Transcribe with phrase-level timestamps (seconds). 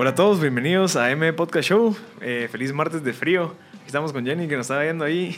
[0.00, 1.96] Hola a todos, bienvenidos a M Podcast Show.
[2.20, 3.56] Eh, feliz martes de frío.
[3.84, 5.36] Estamos con Jenny que nos está viendo ahí.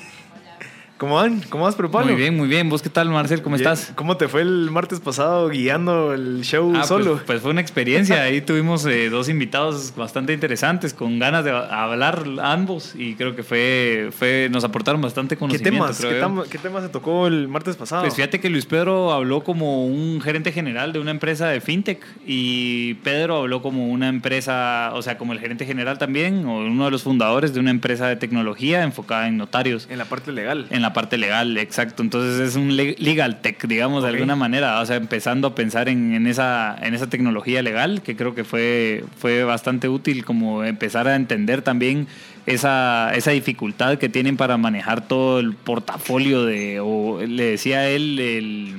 [1.01, 1.41] ¿Cómo van?
[1.49, 2.69] ¿Cómo vas, pero Muy bien, muy bien.
[2.69, 3.41] ¿Vos qué tal, Marcel?
[3.41, 3.91] ¿Cómo estás?
[3.95, 7.13] ¿Cómo te fue el martes pasado guiando el show ah, solo?
[7.13, 8.23] Pues, pues, fue una experiencia.
[8.23, 13.43] Ahí tuvimos eh, dos invitados bastante interesantes, con ganas de hablar ambos y creo que
[13.43, 15.87] fue, fue nos aportaron bastante conocimiento.
[15.87, 18.03] ¿Qué temas, ¿qué, temas se tocó el martes pasado?
[18.03, 22.05] Pues fíjate que Luis Pedro habló como un gerente general de una empresa de fintech
[22.27, 26.85] y Pedro habló como una empresa, o sea, como el gerente general también, o uno
[26.85, 29.89] de los fundadores de una empresa de tecnología enfocada en notarios.
[29.89, 30.67] En la parte legal.
[30.69, 32.03] En la parte legal, exacto.
[32.03, 34.81] Entonces es un legal tech, digamos, de alguna manera.
[34.81, 39.05] O sea, empezando a pensar en, esa, en esa tecnología legal, que creo que fue,
[39.19, 42.07] fue bastante útil como empezar a entender también
[42.47, 48.19] esa, esa dificultad que tienen para manejar todo el portafolio de, o le decía él,
[48.19, 48.75] el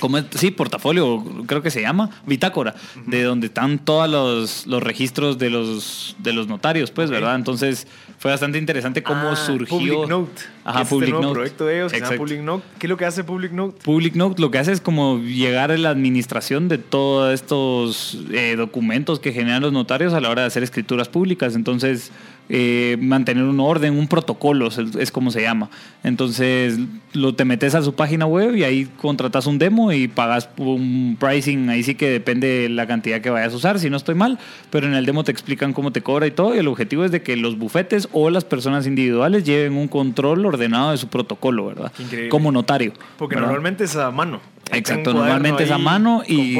[0.00, 2.74] como sí, portafolio, creo que se llama, bitácora,
[3.06, 7.36] de donde están todos los, los, registros de los, de los notarios, pues, ¿verdad?
[7.36, 7.86] Entonces
[8.20, 9.78] fue bastante interesante cómo ah, surgió.
[9.78, 10.42] Public Note.
[10.62, 11.32] Ajá, este Public Note.
[11.32, 12.64] proyecto de ellos, Public Note.
[12.78, 13.78] ¿Qué es lo que hace Public Note?
[13.82, 18.56] Public Note lo que hace es como llegar a la administración de todos estos eh,
[18.58, 21.54] documentos que generan los notarios a la hora de hacer escrituras públicas.
[21.54, 22.12] Entonces,
[22.52, 25.70] eh, mantener un orden, un protocolo, es, como se llama.
[26.02, 26.80] Entonces,
[27.12, 31.16] lo te metes a su página web y ahí contratas un demo y pagas un
[31.20, 34.16] pricing, ahí sí que depende de la cantidad que vayas a usar, si no estoy
[34.16, 34.38] mal,
[34.70, 37.12] pero en el demo te explican cómo te cobra y todo, y el objetivo es
[37.12, 41.66] de que los bufetes o las personas individuales lleven un control ordenado de su protocolo,
[41.66, 41.92] ¿verdad?
[42.30, 42.94] Como notario.
[43.16, 44.40] Porque normalmente es a mano.
[44.72, 46.56] Exacto, normalmente es a mano y,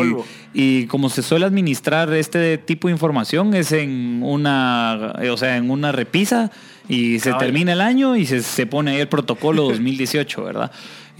[0.52, 5.70] y como se suele administrar este tipo de información es en una, o sea, en
[5.70, 6.50] una repisa
[6.88, 10.72] y se termina el año y se, se pone ahí el protocolo 2018, ¿verdad?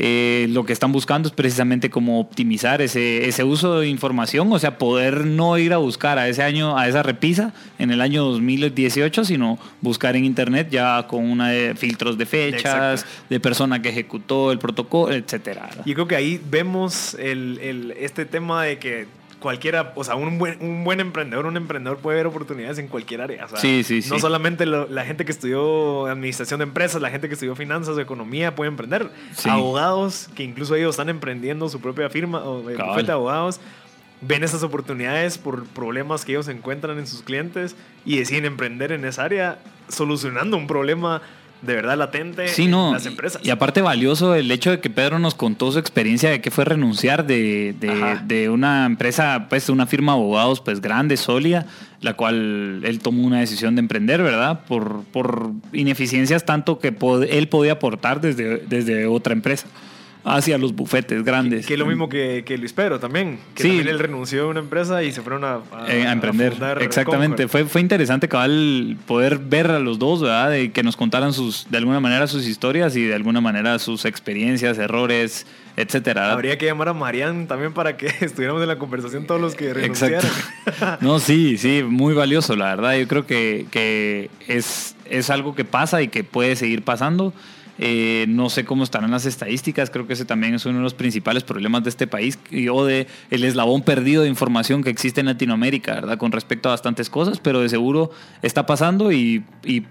[0.02, 4.58] Eh, lo que están buscando es precisamente cómo optimizar ese, ese uso de información, o
[4.58, 8.24] sea, poder no ir a buscar a ese año, a esa repisa en el año
[8.24, 13.90] 2018, sino buscar en internet ya con una de filtros de fechas, de persona que
[13.90, 15.68] ejecutó el protocolo, etcétera.
[15.84, 20.38] Yo creo que ahí vemos el, el, este tema de que cualquiera, o sea, un
[20.38, 23.48] buen, un buen emprendedor, un emprendedor puede ver oportunidades en cualquier área.
[23.56, 24.10] sí, sí, sí.
[24.10, 28.00] No solamente la gente que estudió administración de empresas, la gente que estudió finanzas o
[28.00, 29.10] economía puede emprender.
[29.44, 33.60] Abogados, que incluso ellos están emprendiendo su propia firma o de abogados,
[34.20, 37.74] ven esas oportunidades por problemas que ellos encuentran en sus clientes
[38.04, 39.58] y deciden emprender en esa área
[39.88, 41.22] solucionando un problema
[41.62, 43.42] de verdad latente en las empresas.
[43.44, 46.64] Y aparte valioso el hecho de que Pedro nos contó su experiencia de que fue
[46.64, 47.74] renunciar de,
[48.24, 51.66] de, una empresa, pues una firma de abogados pues grande, sólida,
[52.00, 54.60] la cual él tomó una decisión de emprender, ¿verdad?
[54.66, 56.94] Por, por ineficiencias tanto que
[57.30, 59.66] él podía aportar desde, desde otra empresa
[60.24, 61.66] hacia los bufetes grandes.
[61.66, 63.38] Que, es lo mismo que, que, Luis Pedro también.
[63.54, 66.54] Que también él renunció a una empresa y se fueron a, a, eh, emprender.
[66.80, 67.48] Exactamente.
[67.48, 70.50] Fue, fue interesante cabal poder ver a los dos, ¿verdad?
[70.50, 74.04] De que nos contaran sus, de alguna manera sus historias y de alguna manera sus
[74.04, 76.32] experiencias, errores, etcétera.
[76.32, 79.72] Habría que llamar a Marian también para que estuviéramos en la conversación todos los que
[79.72, 80.20] renunciaron.
[80.20, 80.98] Exacto.
[81.00, 82.96] no, sí, sí, muy valioso, la verdad.
[82.96, 87.32] Yo creo que, que es, es algo que pasa y que puede seguir pasando.
[87.82, 90.92] Eh, no sé cómo estarán las estadísticas, creo que ese también es uno de los
[90.92, 92.38] principales problemas de este país
[92.70, 96.18] o de el eslabón perdido de información que existe en Latinoamérica, ¿verdad?
[96.18, 98.10] Con respecto a bastantes cosas, pero de seguro
[98.42, 99.42] está pasando y,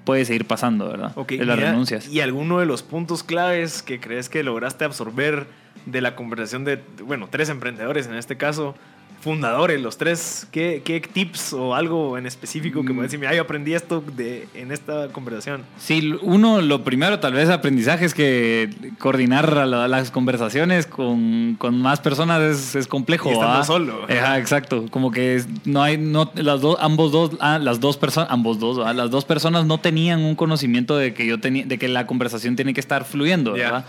[0.03, 1.13] puede seguir pasando, ¿verdad?
[1.15, 2.07] Ok, las renuncias.
[2.07, 5.47] ¿Y alguno de los puntos claves que crees que lograste absorber
[5.87, 8.75] de la conversación de, bueno, tres emprendedores en este caso,
[9.19, 13.73] fundadores, los tres, ¿qué, qué tips o algo en específico que me decir, yo aprendí
[13.73, 15.63] esto de, en esta conversación?
[15.77, 21.99] Sí, uno, lo primero tal vez aprendizaje es que coordinar las conversaciones con, con, más
[21.99, 23.29] personas es, es complejo.
[23.29, 24.09] Y estando solo.
[24.09, 28.59] exacto, como que no hay, no, las dos, ambos dos, ah, las dos personas, ambos
[28.59, 32.07] dos, las dos personas no tenían un conocimiento de que yo tenía, de que la
[32.07, 33.85] conversación tiene que estar fluyendo, ¿verdad?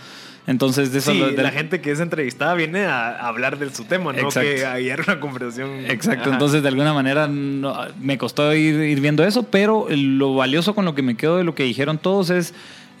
[0.47, 1.11] Entonces, de eso.
[1.11, 4.65] Sí, de la gente que es entrevistada viene a hablar de su tema, no que
[4.65, 5.85] ayer una conversación.
[5.87, 6.31] Exacto.
[6.31, 11.01] Entonces, de alguna manera me costó ir, viendo eso, pero lo valioso con lo que
[11.01, 12.53] me quedo de lo que dijeron todos es.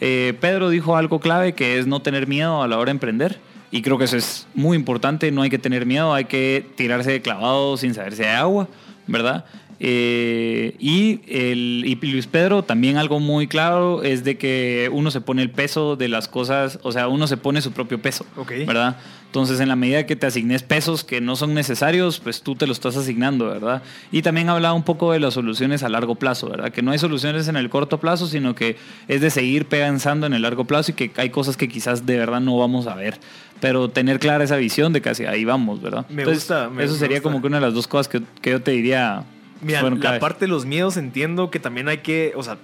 [0.03, 3.37] Eh, Pedro dijo algo clave que es no tener miedo a la hora de emprender.
[3.69, 7.11] Y creo que eso es muy importante, no hay que tener miedo, hay que tirarse
[7.11, 8.67] de clavado sin saberse de agua,
[9.07, 9.45] ¿verdad?
[9.83, 15.21] Eh, y, el, y Luis Pedro, también algo muy claro es de que uno se
[15.21, 18.23] pone el peso de las cosas, o sea, uno se pone su propio peso,
[18.67, 18.97] ¿verdad?
[19.25, 22.67] Entonces, en la medida que te asignes pesos que no son necesarios, pues tú te
[22.67, 23.81] lo estás asignando, ¿verdad?
[24.11, 26.71] Y también hablaba un poco de las soluciones a largo plazo, ¿verdad?
[26.71, 28.75] Que no hay soluciones en el corto plazo, sino que
[29.07, 32.19] es de seguir pensando en el largo plazo y que hay cosas que quizás de
[32.19, 33.19] verdad no vamos a ver
[33.59, 36.07] pero tener clara esa visión de que hacia ahí vamos, ¿verdad?
[36.09, 36.71] Me gusta.
[36.79, 39.23] eso sería como que una de las dos cosas que, que yo te diría
[39.61, 42.57] Mira, la parte de los miedos entiendo que también hay que, o sea,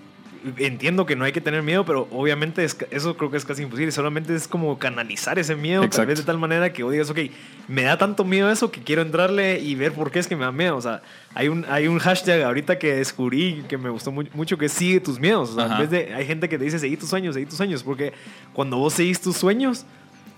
[0.58, 3.92] entiendo que no hay que tener miedo, pero obviamente eso creo que es casi imposible.
[3.92, 7.20] Solamente es como canalizar ese miedo, tal vez de tal manera que digas, ok,
[7.68, 10.46] me da tanto miedo eso que quiero entrarle y ver por qué es que me
[10.46, 10.78] da miedo.
[10.78, 11.02] O sea,
[11.34, 15.20] hay un, hay un hashtag ahorita que descubrí que me gustó mucho que sigue tus
[15.20, 15.52] miedos.
[15.52, 17.58] O sea, en vez de, hay gente que te dice, seguí tus sueños, seguí tus
[17.58, 18.14] sueños, porque
[18.54, 19.86] cuando vos seguís tus sueños,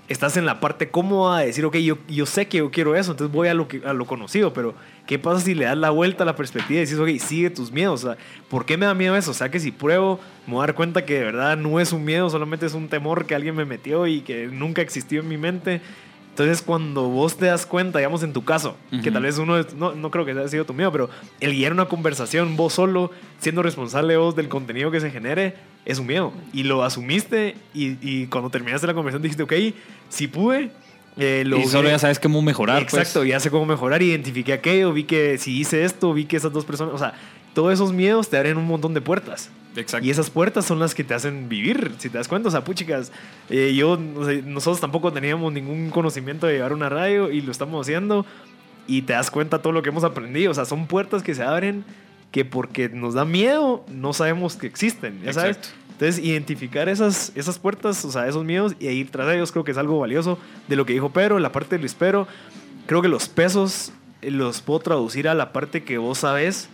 [0.09, 3.11] estás en la parte cómoda de decir, ok, yo, yo sé que yo quiero eso,
[3.11, 4.73] entonces voy a lo, que, a lo conocido, pero
[5.05, 7.71] ¿qué pasa si le das la vuelta a la perspectiva y dices, ok, sigue tus
[7.71, 8.03] miedos?
[8.03, 8.17] O sea,
[8.49, 9.31] ¿por qué me da miedo eso?
[9.31, 11.93] O sea, que si pruebo, me voy a dar cuenta que de verdad no es
[11.93, 15.27] un miedo, solamente es un temor que alguien me metió y que nunca existió en
[15.27, 15.81] mi mente.
[16.43, 19.93] Entonces, cuando vos te das cuenta, digamos en tu caso, que tal vez uno, no,
[19.93, 21.09] no creo que haya sido tu miedo, pero
[21.39, 25.55] el guiar una conversación vos solo, siendo responsable vos del contenido que se genere,
[25.85, 26.31] es un miedo.
[26.53, 29.53] Y lo asumiste y, y cuando terminaste la conversación dijiste, ok,
[30.07, 30.71] si pude,
[31.17, 32.83] eh, y solo ya sabes cómo mejorar.
[32.83, 32.93] Pues.
[32.93, 36.53] Exacto, ya sé cómo mejorar, identifiqué aquello, vi que si hice esto, vi que esas
[36.53, 37.13] dos personas, o sea,
[37.53, 39.49] todos esos miedos te abren un montón de puertas.
[39.75, 40.05] Exacto.
[40.05, 42.49] Y esas puertas son las que te hacen vivir, si te das cuenta.
[42.49, 43.11] O sea, puchicas,
[43.49, 48.25] eh, yo, nosotros tampoco teníamos ningún conocimiento de llevar una radio y lo estamos haciendo.
[48.87, 50.51] Y te das cuenta todo lo que hemos aprendido.
[50.51, 51.85] O sea, son puertas que se abren
[52.31, 55.59] que porque nos da miedo no sabemos que existen, ¿ya sabes?
[55.91, 59.71] Entonces, identificar esas, esas puertas, o sea, esos miedos y ir tras ellos creo que
[59.71, 62.27] es algo valioso de lo que dijo Pedro, la parte de Luis Pedro.
[62.85, 66.69] Creo que los pesos eh, los puedo traducir a la parte que vos sabes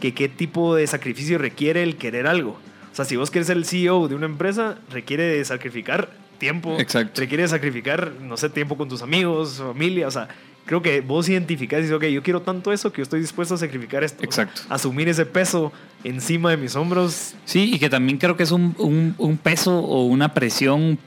[0.00, 2.58] que qué tipo de sacrificio requiere el querer algo.
[2.92, 6.76] O sea, si vos quieres ser el CEO de una empresa, requiere de sacrificar tiempo,
[6.78, 7.20] Exacto.
[7.20, 10.28] requiere sacrificar, no sé, tiempo con tus amigos, familia, o sea,
[10.66, 13.54] creo que vos identificás y dices, ok, yo quiero tanto eso que yo estoy dispuesto
[13.54, 14.22] a sacrificar esto.
[14.22, 14.62] Exacto.
[14.68, 15.72] asumir ese peso
[16.04, 17.34] encima de mis hombros.
[17.44, 20.98] Sí, y que también creo que es un, un, peso o una presión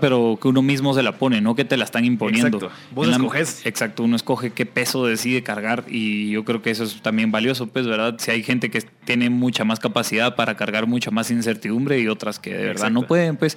[0.00, 2.58] pero que uno mismo se la pone, no que te la están imponiendo.
[2.58, 2.76] Exacto.
[2.94, 3.66] Vos escoges.
[3.66, 7.66] exacto, uno escoge qué peso decide cargar y yo creo que eso es también valioso,
[7.66, 8.16] pues, ¿verdad?
[8.18, 12.38] Si hay gente que tiene mucha más capacidad para cargar mucha más incertidumbre y otras
[12.38, 13.56] que de verdad no pueden, pues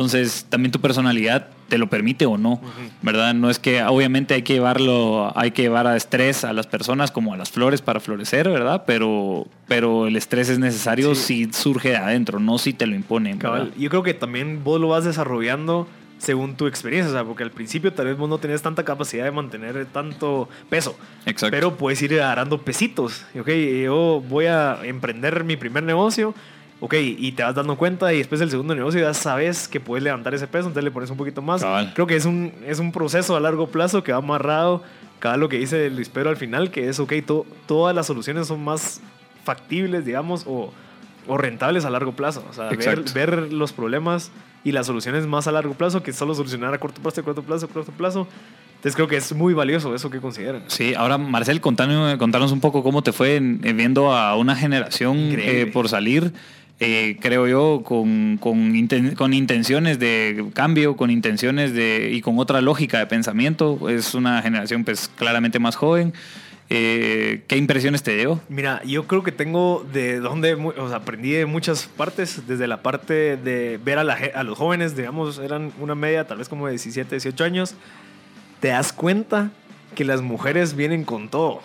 [0.00, 2.60] entonces, también tu personalidad te lo permite o no,
[3.02, 3.34] ¿verdad?
[3.34, 7.10] No es que obviamente hay que llevarlo, hay que llevar a estrés a las personas
[7.10, 8.84] como a las flores para florecer, ¿verdad?
[8.86, 13.38] Pero, pero el estrés es necesario si surge de adentro, no si te lo imponen.
[13.76, 15.86] Yo creo que también vos lo vas desarrollando
[16.16, 19.24] según tu experiencia, o sea, porque al principio tal vez vos no tenés tanta capacidad
[19.24, 20.96] de mantener tanto peso.
[21.26, 21.50] Exacto.
[21.50, 23.24] Pero puedes ir agarrando pesitos.
[23.38, 26.34] Ok, yo voy a emprender mi primer negocio
[26.80, 30.02] ok, y te vas dando cuenta y después del segundo negocio ya sabes que puedes
[30.02, 31.64] levantar ese peso, entonces le pones un poquito más.
[31.94, 34.82] Creo que es un, es un proceso a largo plazo que va amarrado
[35.18, 37.12] cada lo que dice Luis Pedro al final, que es, ok,
[37.66, 39.00] todas las soluciones son más
[39.44, 40.72] factibles, digamos, o,
[41.26, 42.42] o rentables a largo plazo.
[42.48, 44.32] O sea, ver, ver, los problemas
[44.64, 47.42] y las soluciones más a largo plazo que solo solucionar a corto plazo, a corto
[47.42, 48.26] plazo, a corto plazo.
[48.76, 50.64] Entonces creo que es muy valioso eso que consideran.
[50.68, 55.70] Sí, ahora Marcel, contanos, contanos un poco cómo te fue viendo a una generación eh,
[55.70, 56.32] por salir
[56.82, 58.72] eh, creo yo, con, con,
[59.14, 63.90] con, intenciones de cambio, con intenciones de y con otra lógica de pensamiento.
[63.90, 66.14] Es una generación pues claramente más joven.
[66.70, 68.40] Eh, ¿Qué impresiones te dio?
[68.48, 72.80] Mira, yo creo que tengo de donde, o sea, aprendí de muchas partes, desde la
[72.80, 76.66] parte de ver a, la, a los jóvenes, digamos, eran una media tal vez como
[76.66, 77.74] de 17, 18 años,
[78.60, 79.50] te das cuenta
[79.94, 81.60] que las mujeres vienen con todo.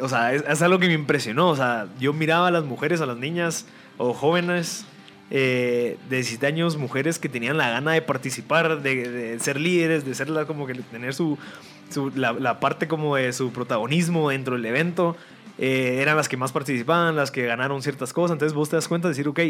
[0.00, 1.50] O sea, es, es algo que me impresionó.
[1.50, 3.66] O sea, yo miraba a las mujeres, a las niñas,
[3.98, 4.86] o jóvenes
[5.30, 10.14] eh, de 17 años, mujeres que tenían la gana de participar, de, ser líderes, de
[10.14, 11.38] ser la, como que tener su,
[12.14, 15.16] la, parte como de su protagonismo dentro del evento.
[15.58, 18.34] Eh, eran las que más participaban, las que ganaron ciertas cosas.
[18.34, 19.40] Entonces vos te das cuenta de decir, ok,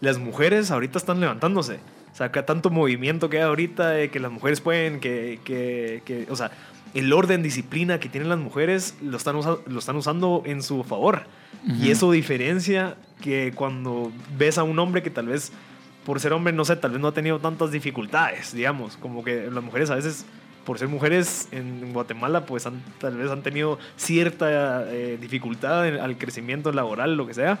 [0.00, 1.78] las mujeres ahorita están levantándose.
[2.12, 6.02] O sea, acá tanto movimiento que hay ahorita de que las mujeres pueden, que, que,
[6.04, 6.50] que o sea,
[6.94, 11.22] el orden, disciplina que tienen las mujeres lo están, lo están usando en su favor.
[11.80, 15.52] Y eso diferencia que cuando ves a un hombre que tal vez,
[16.04, 19.50] por ser hombre, no sé, tal vez no ha tenido tantas dificultades, digamos, como que
[19.50, 20.26] las mujeres a veces,
[20.66, 26.70] por ser mujeres en Guatemala, pues tal vez han tenido cierta eh, dificultad al crecimiento
[26.72, 27.58] laboral, lo que sea.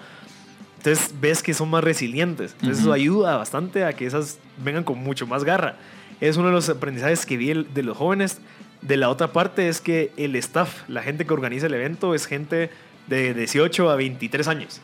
[0.76, 2.54] Entonces ves que son más resilientes.
[2.54, 5.76] Entonces eso ayuda bastante a que esas vengan con mucho más garra.
[6.20, 8.40] es uno de los aprendizajes que vi de los jóvenes.
[8.80, 12.26] De la otra parte es que el staff, la gente que organiza el evento, es
[12.26, 12.70] gente
[13.06, 14.80] de 18 a 23 años.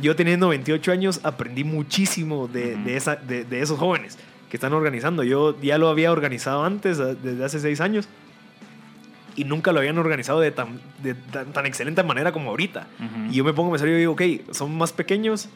[0.00, 4.72] Yo teniendo 28 años aprendí muchísimo de, de, esa, de, de, esos jóvenes que están
[4.72, 5.22] organizando.
[5.22, 8.08] Yo ya lo había organizado antes, desde hace 6 años,
[9.36, 12.86] y nunca lo habían organizado de tan, de tan, excelente manera como ahorita.
[13.30, 15.48] Y yo me pongo a pensar y digo, ok, son más pequeños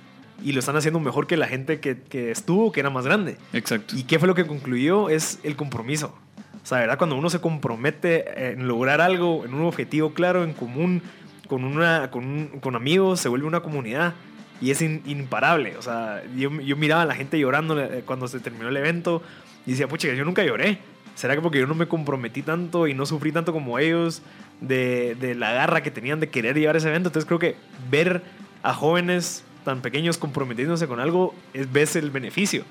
[0.43, 3.37] y lo están haciendo mejor que la gente que, que, estuvo, que era más grande.
[3.53, 3.97] Exacto.
[3.97, 5.09] ¿Y qué fue lo que concluyó?
[5.09, 6.15] Es el compromiso.
[6.63, 6.99] O sea, ¿verdad?
[6.99, 11.03] Cuando uno se compromete en lograr algo, en un objetivo claro, en común,
[11.47, 14.15] con, una, con, con amigos, se vuelve una comunidad
[14.65, 15.77] y es imparable.
[15.77, 19.23] O sea, yo, miraba a la gente llorando eh, cuando se terminó el evento
[19.67, 20.79] y decía, pucha, yo nunca lloré.
[21.15, 24.23] ¿Será que porque yo no me comprometí tanto y no sufrí tanto como ellos
[24.63, 27.11] de, de la garra que tenían de querer llevar ese evento?
[27.11, 27.57] Entonces creo que
[27.91, 28.23] ver
[28.63, 32.65] a jóvenes tan pequeños comprometiéndose con algo es ves el beneficio.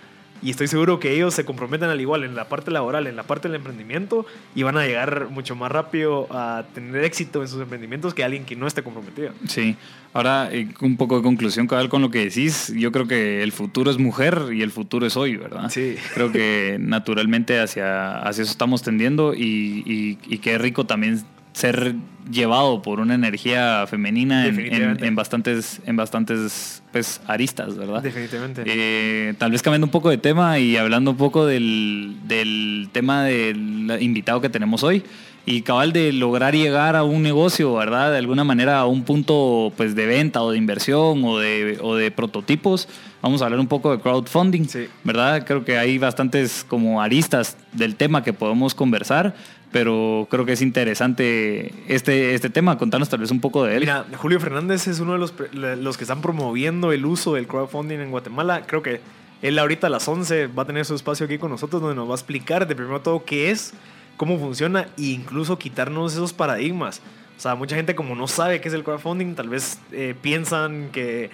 [0.43, 3.23] Y estoy seguro que ellos se comprometen al igual en la parte laboral, en la
[3.23, 7.61] parte del emprendimiento, y van a llegar mucho más rápido a tener éxito en sus
[7.61, 9.31] emprendimientos que alguien que no esté comprometido.
[9.47, 9.77] Sí.
[10.11, 12.71] Ahora, eh, un poco de conclusión cabal con lo que decís.
[12.75, 15.69] Yo creo que el futuro es mujer y el futuro es hoy, ¿verdad?
[15.69, 15.95] Sí.
[16.13, 21.23] Creo que naturalmente hacia, hacia eso estamos tendiendo y, y, y qué rico también
[21.53, 21.95] ser
[22.31, 28.01] llevado por una energía femenina en, bastantes, en bastantes pues, aristas, ¿verdad?
[28.01, 28.63] Definitivamente.
[28.65, 33.25] Eh, tal vez cambiando un poco de tema y hablando un poco del, del tema
[33.25, 35.03] del invitado que tenemos hoy
[35.45, 38.11] y cabal de lograr llegar a un negocio, ¿verdad?
[38.11, 41.95] De alguna manera a un punto pues de venta o de inversión o de, o
[41.95, 42.87] de prototipos.
[43.21, 44.67] Vamos a hablar un poco de crowdfunding,
[45.03, 45.45] ¿verdad?
[45.45, 49.35] Creo que hay bastantes como aristas del tema que podemos conversar,
[49.73, 52.77] pero creo que es interesante este, este tema.
[52.77, 53.79] Contanos tal vez un poco de él.
[53.81, 57.97] Mira, Julio Fernández es uno de los, los que están promoviendo el uso del crowdfunding
[57.97, 58.61] en Guatemala.
[58.67, 59.01] Creo que
[59.41, 62.07] él ahorita a las 11 va a tener su espacio aquí con nosotros donde nos
[62.07, 63.73] va a explicar de primero todo qué es
[64.15, 67.01] cómo funciona e incluso quitarnos esos paradigmas.
[67.35, 70.89] O sea, mucha gente como no sabe qué es el crowdfunding, tal vez eh, piensan
[70.91, 71.31] que,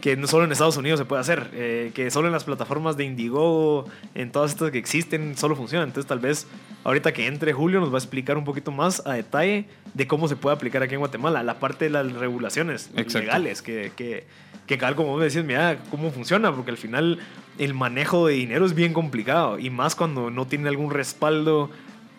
[0.00, 2.96] que no solo en Estados Unidos se puede hacer, eh, que solo en las plataformas
[2.96, 5.84] de Indiegogo, en todas estas que existen, solo funciona.
[5.84, 6.46] Entonces tal vez
[6.84, 10.28] ahorita que entre Julio nos va a explicar un poquito más a detalle de cómo
[10.28, 14.24] se puede aplicar aquí en Guatemala, la parte de las regulaciones legales, que, que,
[14.66, 17.18] que como vos me decís, mira cómo funciona, porque al final
[17.58, 21.70] el manejo de dinero es bien complicado y más cuando no tiene algún respaldo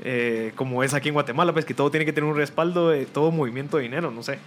[0.01, 3.05] eh, como es aquí en Guatemala, pues que todo tiene que tener un respaldo de
[3.05, 4.39] todo movimiento de dinero, no sé.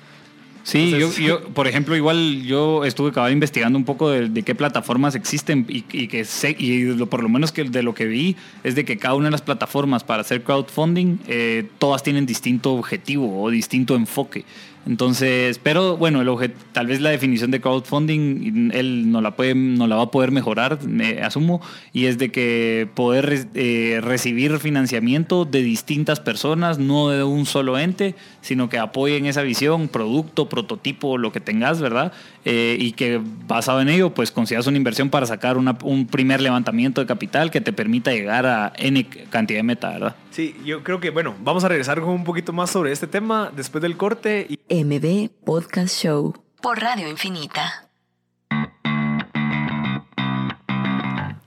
[0.65, 5.83] Sí, yo, por ejemplo, igual yo estuve investigando un poco de, qué plataformas existen y,
[5.83, 9.15] que sé, y por lo menos que de lo que vi es de que cada
[9.15, 14.45] una de las plataformas para hacer crowdfunding, eh, todas tienen distinto objetivo o distinto enfoque.
[14.87, 19.87] Entonces, pero bueno, el tal vez la definición de crowdfunding él no la, puede, no
[19.87, 21.61] la va a poder mejorar, me asumo,
[21.93, 27.79] y es de que poder eh, recibir financiamiento de distintas personas, no de un solo
[27.79, 32.13] ente, sino que apoyen esa visión, producto, prototipo, lo que tengas, ¿verdad?
[32.45, 37.01] Eh, y que basado en ello, pues consideras una inversión para sacar un primer levantamiento
[37.01, 40.17] de capital que te permita llegar a N cantidad de meta, ¿verdad?
[40.33, 43.53] Sí, yo creo que, bueno, vamos a regresar con un poquito más sobre este tema
[43.55, 44.47] después del corte.
[44.49, 44.83] Y...
[44.83, 47.91] MB Podcast Show por Radio Infinita.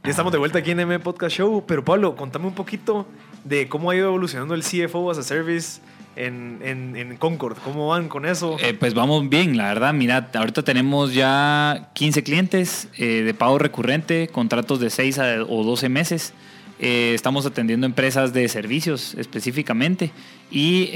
[0.04, 3.08] Ya estamos de vuelta aquí en MB Podcast Show, pero Pablo, contame un poquito
[3.44, 5.82] de cómo ha ido evolucionando el CFO as a Service
[6.16, 7.58] en, en, Concord.
[7.64, 8.56] ¿Cómo van con eso?
[8.60, 9.96] Eh, pues vamos bien, la verdad.
[9.96, 15.90] Mira, ahorita tenemos ya 15 clientes eh, de pago recurrente, contratos de 6 o 12
[15.90, 16.36] meses.
[16.80, 20.12] Eh, estamos atendiendo empresas de servicios específicamente
[20.52, 20.92] y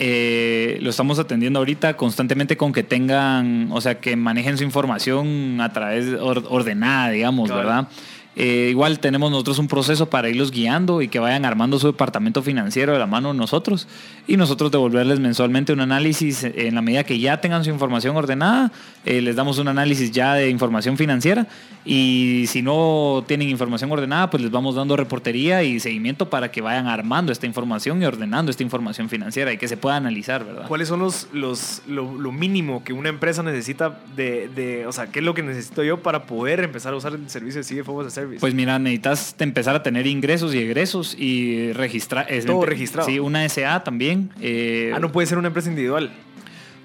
[0.82, 5.72] lo estamos atendiendo ahorita constantemente con que tengan, o sea, que manejen su información a
[5.72, 7.88] través ordenada, digamos, ¿verdad?
[8.41, 12.41] Eh, igual tenemos nosotros un proceso para irlos guiando y que vayan armando su departamento
[12.41, 13.86] financiero de la mano de nosotros.
[14.27, 18.72] Y nosotros devolverles mensualmente un análisis en la medida que ya tengan su información ordenada,
[19.05, 21.48] eh, les damos un análisis ya de información financiera.
[21.84, 26.62] Y si no tienen información ordenada, pues les vamos dando reportería y seguimiento para que
[26.62, 30.65] vayan armando esta información y ordenando esta información financiera y que se pueda analizar, ¿verdad?
[30.65, 35.19] ¿Cuáles son los, los lo, mínimo que una empresa necesita de, de, o sea, qué
[35.19, 38.29] es lo que necesito yo para poder empezar a usar el servicio de CFO as
[38.30, 38.42] Service?
[38.42, 42.28] Pues mira, necesitas empezar a tener ingresos y egresos y registrar.
[42.46, 43.08] Todo registrado.
[43.08, 44.30] Sí, una SA también.
[44.42, 46.12] Eh, ah, no puede ser una empresa individual.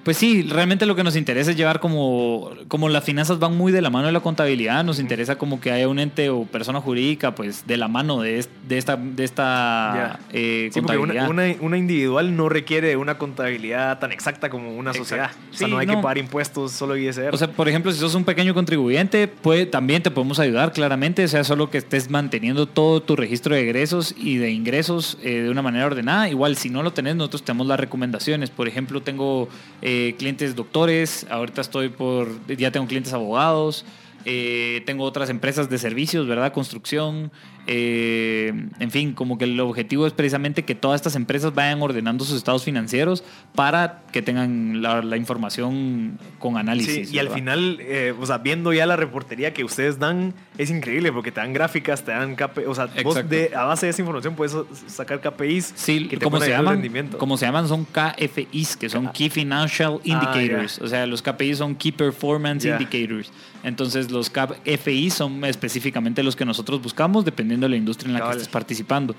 [0.04, 3.73] Pues sí, realmente lo que nos interesa es llevar como, como las finanzas van muy
[3.73, 6.78] de la mano de la contabilidad, nos interesa como que haya un ente o persona
[6.78, 11.30] jurídica pues de la mano de, de esta, de esta eh, contabilidad.
[11.30, 15.30] Una, una, individual no requiere una contabilidad tan exacta como una sociedad.
[15.50, 17.32] O sea, no hay que pagar impuestos, solo ISR.
[17.32, 21.25] O sea, por ejemplo, si sos un pequeño contribuyente, puede, también te podemos ayudar claramente,
[21.25, 25.40] o sea, solo que estés manteniendo todo tu registro de egresos y de ingresos eh,
[25.40, 26.28] de una manera ordenada.
[26.28, 28.50] Igual, si no lo tenés, nosotros tenemos las recomendaciones.
[28.50, 29.49] Por ejemplo, tengo...
[29.80, 33.85] Eh, eh, clientes doctores, ahorita estoy por, ya tengo clientes abogados,
[34.25, 36.53] eh, tengo otras empresas de servicios, ¿verdad?
[36.53, 37.31] Construcción,
[37.66, 42.25] eh, en fin, como que el objetivo es precisamente que todas estas empresas vayan ordenando
[42.25, 47.12] sus estados financieros para que tengan la, información con análisis.
[47.12, 51.12] y al final, eh, o sea, viendo ya la reportería que ustedes dan, es increíble
[51.12, 54.35] porque te dan gráficas, te dan KPIs, o sea, vos a base de esa información
[54.35, 54.54] puedes
[54.87, 57.18] sacar KPIs sí, que te como se llaman, rendimiento.
[57.18, 60.80] Como se llaman, son KFIs, que son Key Financial ah, Indicators.
[60.80, 63.33] o sea, los KPIs son Key Performance Indicators.
[63.62, 68.26] Entonces, los KFIs son específicamente los que nosotros buscamos, dependiendo de la industria en la
[68.26, 69.14] que estés participando.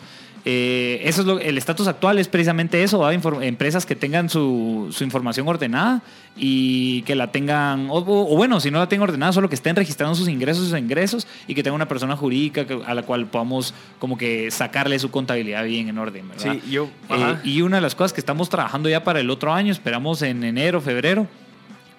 [0.48, 5.04] Eh, eso es lo, el estatus actual es precisamente eso, empresas que tengan su, su,
[5.04, 6.04] información ordenada
[6.38, 10.14] y que la tengan, o, bueno, si no la tengan ordenada, solo que estén registrando
[10.14, 13.74] sus ingresos y sus ingresos y que tenga una persona jurídica a la cual podamos
[13.98, 16.58] como que sacarle su contabilidad bien en orden, ¿verdad?
[16.64, 16.90] Sí, yo.
[17.10, 20.22] Eh, y una de las cosas que estamos trabajando ya para el otro año, esperamos
[20.22, 21.28] en enero, febrero,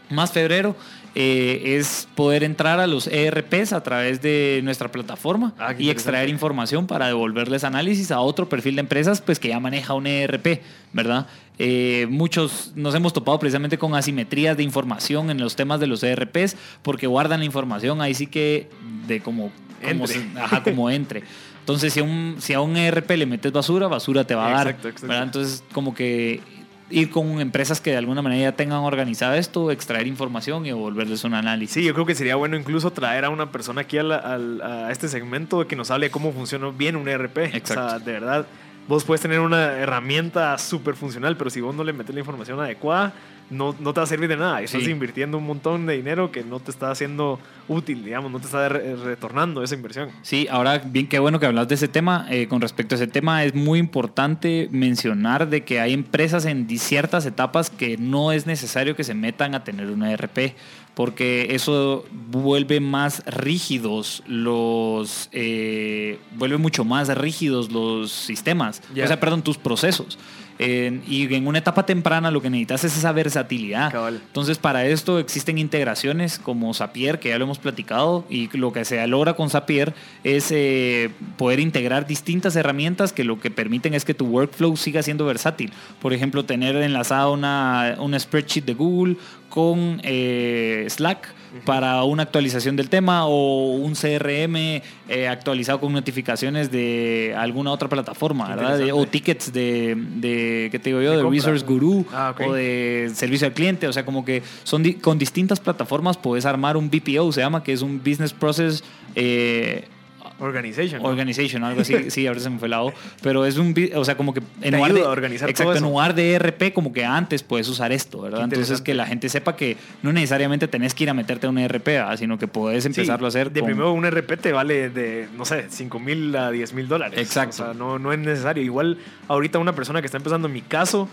[0.09, 0.77] más febrero,
[1.19, 6.29] eh, es poder entrar a los ERPs a través de nuestra plataforma ah, y extraer
[6.29, 10.61] información para devolverles análisis a otro perfil de empresas pues que ya maneja un ERP,
[10.93, 11.27] ¿verdad?
[11.59, 16.03] Eh, muchos nos hemos topado precisamente con asimetrías de información en los temas de los
[16.03, 18.69] ERPs porque guardan la información ahí sí que
[19.07, 19.51] de como,
[19.83, 20.05] como,
[20.39, 21.23] ajá, como entre.
[21.61, 24.65] Entonces, si a, un, si a un ERP le metes basura, basura te va a
[24.65, 24.77] dar.
[25.23, 26.43] Entonces, como que
[26.91, 31.25] ir con empresas que de alguna manera ya tengan organizado esto, extraer información y volverles
[31.25, 31.75] un análisis.
[31.75, 35.67] Sí, yo creo que sería bueno incluso traer a una persona aquí a, este segmento
[35.67, 37.39] que nos hable de cómo funciona bien un ERP.
[37.55, 37.85] Exacto.
[37.85, 38.47] O sea, de verdad,
[38.89, 42.61] vos puedes tener una herramienta súper funcional, pero si vos no le metes la información
[42.61, 43.13] adecuada,
[43.51, 44.61] no, no te va a servir de nada.
[44.61, 47.39] Estás invirtiendo un montón de dinero que no te está haciendo
[47.69, 50.11] útil, digamos, no te está retornando esa inversión.
[50.23, 52.27] Sí, ahora bien, qué bueno que hablas de ese tema.
[52.31, 56.69] Eh, con respecto a ese tema, es muy importante mencionar de que hay empresas en
[56.79, 60.55] ciertas etapas que no es necesario que se metan a tener una ERP,
[60.97, 69.21] porque eso vuelve más rígidos los, eh, vuelve mucho más rígidos los sistemas, o sea,
[69.21, 70.19] perdón, tus procesos
[70.59, 73.93] y en una etapa temprana lo que necesitas es esa versatilidad.
[74.09, 78.85] Entonces, para esto existen integraciones como Zapier, que ya lo hemos platicado, y lo que
[78.85, 84.05] se logra con Zapier es eh, poder integrar distintas herramientas que lo que permiten es
[84.05, 85.73] que tu workflow siga siendo versátil.
[86.01, 89.17] Por ejemplo, tener enlazada una, una spreadsheet de Google
[89.49, 96.71] con eh, Slack para una actualización del tema o un CRM eh, actualizado con notificaciones
[96.71, 98.81] de alguna otra plataforma, ¿verdad?
[98.93, 101.17] o tickets de, de, ¿qué te digo yo?
[101.17, 103.89] De, Resource Guru ah, o de servicio al cliente.
[103.89, 107.73] O sea, como que son con distintas plataformas puedes armar un BPO, se llama, que
[107.73, 108.83] es un Business Process
[109.15, 109.89] eh,
[110.39, 111.05] Organization.
[111.05, 112.11] Organization, algo así.
[112.11, 112.93] sí, ahora se me fue la O.
[113.23, 113.75] Pero es un.
[113.95, 114.43] O sea, como que.
[114.61, 118.21] En lugar de, organizar exacto, en lugar de ERP, como que antes puedes usar esto,
[118.21, 118.45] ¿verdad?
[118.45, 121.59] Entonces, que la gente sepa que no necesariamente tenés que ir a meterte a un
[121.59, 123.51] ERP, sino que puedes empezarlo a hacer.
[123.51, 127.19] De primero, un ERP te vale de, no sé, 5 mil a 10 mil dólares.
[127.19, 127.63] Exacto.
[127.63, 128.63] O sea, no, no es necesario.
[128.63, 131.09] Igual, ahorita, una persona que está empezando, en mi caso,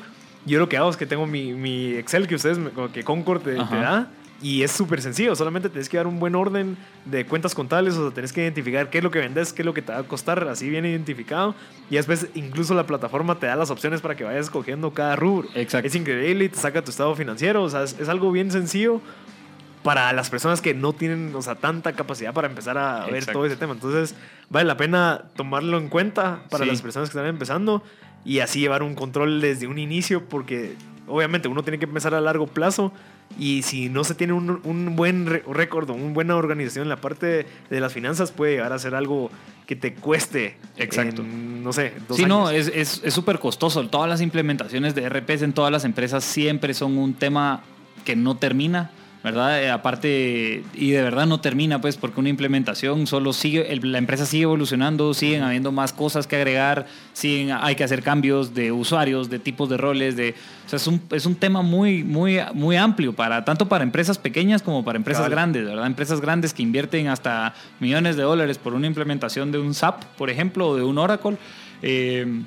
[0.46, 2.60] yo lo que hago es que tengo mi, mi Excel que ustedes,
[2.94, 4.10] que Concord te da
[4.44, 6.76] y es súper sencillo, solamente tienes que dar un buen orden
[7.06, 9.66] de cuentas contables, o sea, tenés que identificar qué es lo que vendes, qué es
[9.66, 11.56] lo que te va a costar, así bien identificado.
[11.90, 15.48] Y después incluso la plataforma te da las opciones para que vayas escogiendo cada rubro.
[15.56, 15.88] Exacto.
[15.88, 19.00] Es increíble y te saca tu estado financiero, o sea, es, algo bien sencillo
[19.82, 23.46] para las personas que no tienen, o sea, tanta capacidad para empezar a ver todo
[23.46, 23.72] ese tema.
[23.72, 24.14] Entonces,
[24.50, 27.82] vale la pena tomarlo en cuenta para las personas que están empezando
[28.26, 30.76] y así llevar un control desde un inicio porque
[31.08, 32.92] obviamente uno tiene que empezar a largo plazo
[33.38, 36.98] y si no se tiene un, un buen récord o una buena organización en la
[36.98, 39.32] parte de, las finanzas, puede llegar a ser algo
[39.66, 40.58] que te cueste.
[40.78, 41.24] Exacto.
[41.24, 43.88] no sé, dos Sí, no, es súper costoso.
[43.90, 47.64] Todas las implementaciones de RPs en todas las empresas siempre son un tema
[48.06, 48.92] que no termina
[49.24, 49.64] ¿verdad?
[49.64, 54.26] Eh, aparte, y de verdad no termina, pues, porque una implementación solo sigue, la empresa
[54.26, 59.30] sigue evolucionando, siguen habiendo más cosas que agregar, siguen, hay que hacer cambios de usuarios,
[59.30, 62.76] de tipos de roles, de, o sea, es un, es un tema muy, muy, muy
[62.76, 65.88] amplio, para, tanto para empresas pequeñas como para empresas grandes, ¿verdad?
[65.88, 70.30] Empresas grandes que invierten hasta millones de dólares por una implementación de un SAP, por
[70.30, 71.38] ejemplo, o de un Oracle.
[71.82, 72.44] Eh,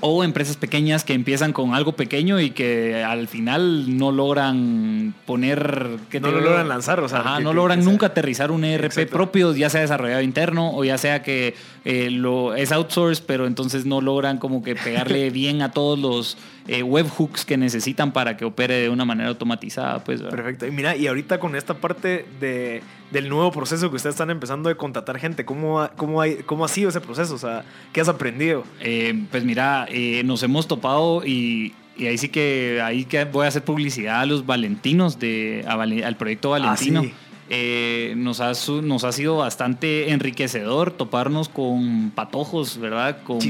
[0.00, 5.88] o empresas pequeñas que empiezan con algo pequeño y que al final no logran poner...
[6.20, 7.40] No lo logran lanzar, o sea...
[7.40, 11.54] no logran nunca aterrizar un ERP propio, ya sea desarrollado interno o ya sea que
[11.84, 16.36] eh, lo es outsource, pero entonces no logran como que pegarle bien a todos los
[16.68, 20.04] eh, webhooks que necesitan para que opere de una manera automatizada.
[20.04, 20.66] Pues, Perfecto.
[20.66, 24.68] Y mira, y ahorita con esta parte de, del nuevo proceso que ustedes están empezando
[24.68, 27.34] de contratar gente, ¿cómo, cómo, hay, cómo ha sido ese proceso?
[27.34, 28.64] O sea, ¿qué has aprendido?
[28.80, 33.46] Eh, pues mira, eh, nos hemos topado y, y, ahí sí que ahí que voy
[33.46, 37.04] a hacer publicidad a los valentinos de al proyecto ah, Valentino.
[37.52, 43.24] Eh, nos, ha, nos ha sido bastante enriquecedor toparnos con patojos, ¿verdad?
[43.24, 43.40] Con,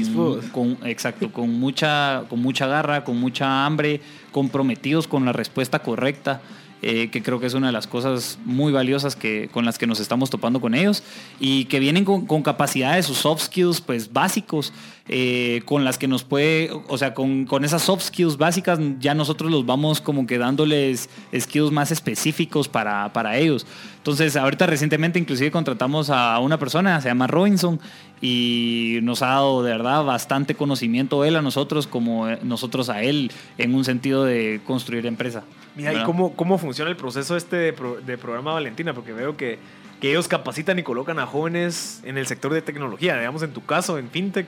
[0.51, 6.41] con, exacto, con mucha, con mucha garra, con mucha hambre, comprometidos con la respuesta correcta.
[6.83, 9.85] Eh, que creo que es una de las cosas muy valiosas que, con las que
[9.85, 11.03] nos estamos topando con ellos
[11.39, 14.73] y que vienen con, con capacidades o soft skills pues básicos
[15.07, 19.13] eh, con las que nos puede, o sea, con, con, esas soft skills básicas ya
[19.13, 23.67] nosotros los vamos como que dándoles skills más específicos para, para ellos.
[23.97, 27.79] Entonces, ahorita recientemente inclusive contratamos a una persona, se llama Robinson,
[28.21, 33.31] y nos ha dado de verdad bastante conocimiento él a nosotros como nosotros a él
[33.57, 35.43] en un sentido de construir empresa.
[35.75, 38.93] Mira, ¿y cómo, cómo funciona el proceso este de, de programa Valentina?
[38.93, 39.59] Porque veo que,
[40.01, 43.63] que ellos capacitan y colocan a jóvenes en el sector de tecnología, digamos en tu
[43.63, 44.47] caso, en FinTech.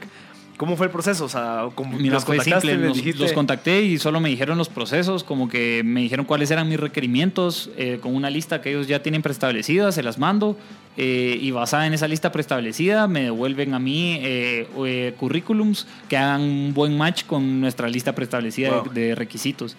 [0.57, 1.25] ¿Cómo fue el proceso?
[1.25, 5.81] O sea, como los contactaste, los, contacté y solo me dijeron los procesos, como que
[5.83, 9.91] me dijeron cuáles eran mis requerimientos, eh, con una lista que ellos ya tienen preestablecida,
[9.91, 10.55] se las mando
[10.95, 16.41] eh, y basada en esa lista preestablecida me devuelven a mí eh, currículums que hagan
[16.41, 19.75] un buen match con nuestra lista preestablecida de, requisitos.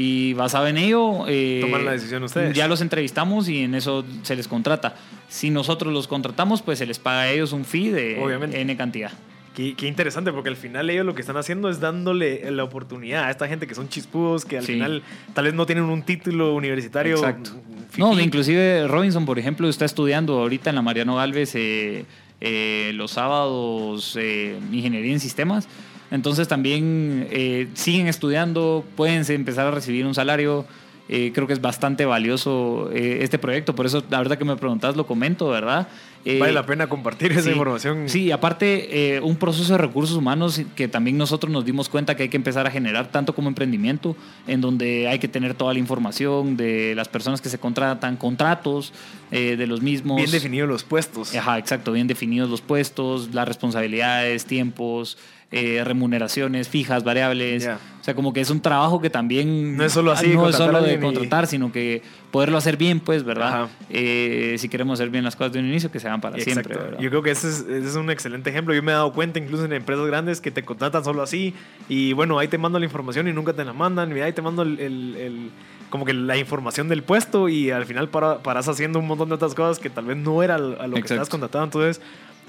[0.00, 1.24] Y basado en ello,
[1.60, 2.56] Tomar la decisión ustedes.
[2.56, 4.94] Ya los entrevistamos y en eso se les contrata.
[5.28, 9.10] Si nosotros los contratamos, pues se les paga a ellos un fee de N cantidad.
[9.56, 13.30] Qué, interesante, porque al final ellos lo que están haciendo es dándole la oportunidad a
[13.32, 15.02] esta gente que son chispudos, que al final
[15.34, 17.16] tal vez no tienen un título universitario.
[17.16, 17.50] Exacto.
[17.96, 22.04] No, inclusive Robinson, por ejemplo, está estudiando ahorita en la Mariano Galvez eh,
[22.40, 25.66] eh, los sábados eh, ingeniería en sistemas.
[26.10, 27.28] Entonces también
[27.74, 30.66] siguen estudiando, pueden empezar a recibir un salario.
[31.06, 35.06] creo que es bastante valioso este proyecto, por eso la verdad que me preguntas lo
[35.06, 35.88] comento, ¿verdad?
[36.24, 38.08] Eh, vale la pena compartir esa información.
[38.08, 42.24] Sí, aparte, eh, un proceso de recursos humanos que también nosotros nos dimos cuenta que
[42.24, 44.16] hay que empezar a generar tanto como emprendimiento,
[44.46, 48.92] en donde hay que tener toda la información de las personas que se contratan, contratos
[49.30, 50.16] eh, de los mismos.
[50.16, 51.34] Bien definidos los puestos.
[51.34, 55.16] Ajá, exacto, bien definidos los puestos, las responsabilidades, tiempos.
[55.50, 57.66] Remuneraciones fijas, variables.
[58.00, 60.56] O sea, como que es un trabajo que también no es solo así, no es
[60.56, 63.68] solo de contratar, sino que poderlo hacer bien, pues, ¿verdad?
[63.88, 66.76] si queremos hacer bien las cosas de un inicio, que se para siempre.
[67.00, 68.74] Yo creo que ese es, un excelente ejemplo.
[68.74, 71.54] Yo me he dado cuenta incluso en empresas grandes que te contratan solo así
[71.88, 74.16] y bueno, ahí te mando la información y nunca te la mandan.
[74.16, 75.50] Y ahí te mando el,
[75.90, 79.34] como que la información del puesto y al final para, paras haciendo un montón de
[79.34, 81.64] otras cosas que tal vez no era a lo que estás contratado.
[81.64, 82.00] Entonces,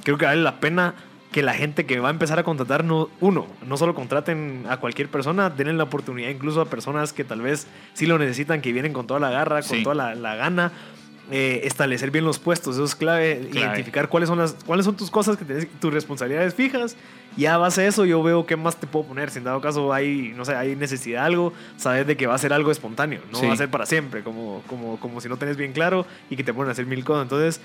[0.04, 0.96] creo que vale la pena
[1.32, 4.78] que la gente que va a empezar a contratar, no, uno, no solo contraten a
[4.78, 8.74] cualquier persona, denle la oportunidad incluso a personas que tal vez sí lo necesitan, que
[8.74, 10.72] vienen con toda la garra, con toda la, la gana
[11.32, 15.12] eh, establecer bien los puestos, eso es clave, identificar cuáles son las cuáles son tus
[15.12, 16.98] cosas que tienes, tus responsabilidades fijas
[17.38, 19.62] y a base de eso yo veo qué más te puedo poner, si en dado
[19.62, 22.72] caso hay, no sé, hay necesidad de algo, sabes de que va a ser algo
[22.72, 26.08] espontáneo, no va a ser para siempre, como, como, como si no tenés bien claro
[26.32, 27.62] y que te ponen a hacer mil cosas, entonces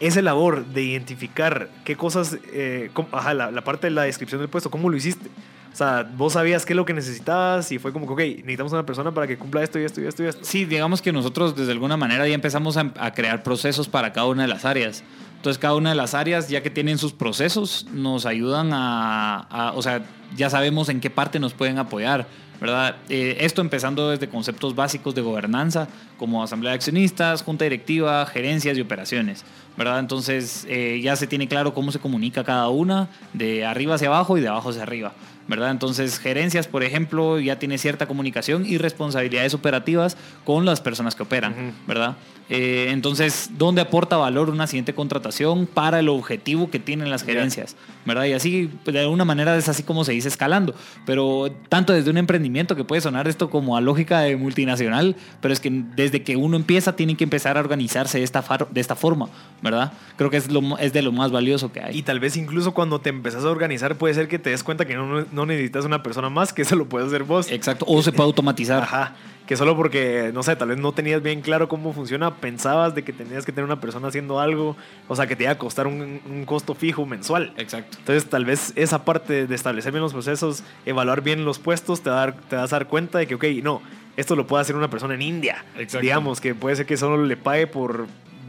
[0.00, 4.70] esa labor de identificar qué cosas, eh, ajá, la, parte de la descripción del puesto,
[4.70, 5.28] cómo lo hiciste,
[5.72, 8.72] o sea, vos sabías qué es lo que necesitabas y fue como que, ok, necesitamos
[8.72, 10.44] una persona para que cumpla esto y esto y esto y esto.
[10.44, 14.42] Sí, digamos que nosotros desde alguna manera ya empezamos a, crear procesos para cada una
[14.42, 15.04] de las áreas.
[15.38, 19.82] Entonces, cada una de las áreas, ya que tienen sus procesos, nos ayudan a, o
[19.82, 20.02] sea,
[20.36, 22.26] ya sabemos en qué parte nos pueden apoyar,
[22.60, 22.96] ¿verdad?
[23.08, 28.76] Eh, esto empezando desde conceptos básicos de gobernanza, como asamblea de accionistas, junta directiva, gerencias
[28.76, 29.44] y operaciones,
[29.76, 30.00] ¿verdad?
[30.00, 34.38] Entonces, eh, ya se tiene claro cómo se comunica cada una, de arriba hacia abajo
[34.38, 35.12] y de abajo hacia arriba.
[35.48, 35.70] ¿Verdad?
[35.70, 41.22] Entonces, gerencias, por ejemplo, ya tiene cierta comunicación y responsabilidades operativas con las personas que
[41.24, 42.16] operan, ¿verdad?
[42.50, 47.76] Eh, entonces, ¿dónde aporta valor una siguiente contratación para el objetivo que tienen las gerencias?
[48.06, 48.24] ¿Verdad?
[48.24, 50.74] Y así, pues, de alguna manera, es así como se dice escalando.
[51.04, 55.52] Pero tanto desde un emprendimiento que puede sonar esto como a lógica de multinacional, pero
[55.52, 58.96] es que desde que uno empieza, tiene que empezar a organizarse de esta, de esta
[58.96, 59.28] forma,
[59.62, 59.92] ¿verdad?
[60.16, 61.98] Creo que es, lo, es de lo más valioso que hay.
[61.98, 64.86] Y tal vez incluso cuando te empezás a organizar, puede ser que te des cuenta
[64.86, 67.50] que no, no necesitas una persona más, que eso lo puedes hacer vos.
[67.50, 68.82] Exacto, o se puede automatizar.
[68.82, 69.14] Ajá.
[69.46, 73.02] que solo porque, no sé, tal vez no tenías bien claro cómo funciona, pensabas de
[73.02, 74.76] que tenías que tener una persona haciendo algo,
[75.08, 77.54] o sea, que te iba a costar un, un costo fijo mensual.
[77.56, 77.96] Exacto.
[77.98, 82.10] Entonces, tal vez esa parte de establecer bien los procesos, evaluar bien los puestos, te,
[82.10, 83.80] dar, te vas a dar cuenta de que, ok, no,
[84.18, 85.64] esto lo puede hacer una persona en India.
[85.76, 86.00] Exacto.
[86.00, 88.06] Digamos, que puede ser que solo le pague por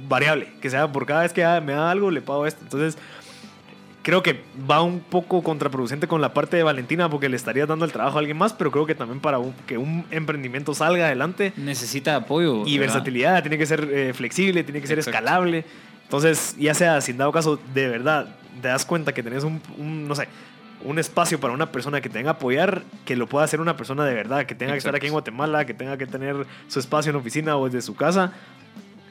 [0.10, 2.62] variable, que sea por cada vez que me da algo, le pago esto.
[2.64, 2.98] Entonces,
[4.10, 7.86] creo que va un poco contraproducente con la parte de Valentina porque le estaría dando
[7.86, 11.54] el trabajo a alguien más, pero creo que también para que un emprendimiento salga adelante.
[11.58, 15.64] Necesita apoyo y versatilidad, tiene que ser eh, flexible, tiene que ser escalable.
[16.06, 19.62] Entonces, ya sea, si en dado caso, de verdad, te das cuenta que tenés un,
[20.08, 20.28] no sé,
[20.84, 24.16] un espacio para una persona que tenga apoyar, que lo pueda hacer una persona de
[24.16, 27.16] verdad, que tenga que estar aquí en Guatemala, que tenga que tener su espacio en
[27.16, 28.34] oficina o desde su casa,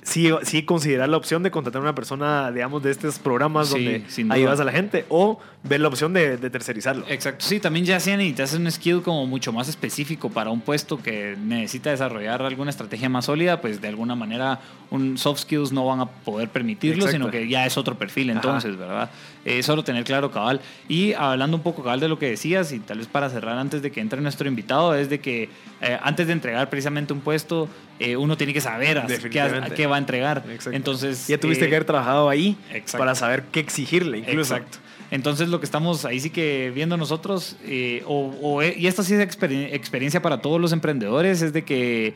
[0.02, 4.04] sí, sí considerar la opción de contratar a una persona, digamos, de estos programas donde
[4.30, 7.04] ayudas a la gente o ver la opción de, tercerizarlo.
[7.08, 11.02] Exacto, sí, también ya si necesitas un skill como mucho más específico para un puesto
[11.02, 15.84] que necesita desarrollar alguna estrategia más sólida, pues de alguna manera un soft skills no
[15.87, 19.11] van a poder permitirlo, sino que ya es otro perfil entonces, ¿verdad?
[19.44, 20.61] Eh, solo tener claro cabal.
[20.88, 23.82] Y hablando un poco cabal de lo que decías, y tal vez para cerrar antes
[23.82, 25.48] de que entre nuestro invitado, es de que
[25.80, 29.96] eh, antes de entregar precisamente un puesto, eh, uno tiene que saber a qué, va
[29.96, 30.44] a entregar.
[30.72, 32.56] Entonces, ya tuviste que haber trabajado ahí
[32.92, 34.56] para saber qué exigirle, incluso.
[34.56, 34.78] Exacto.
[35.11, 39.20] Entonces lo que estamos ahí sí que viendo nosotros, eh, o, y esta sí es
[39.22, 42.14] experiencia para todos los emprendedores, es de que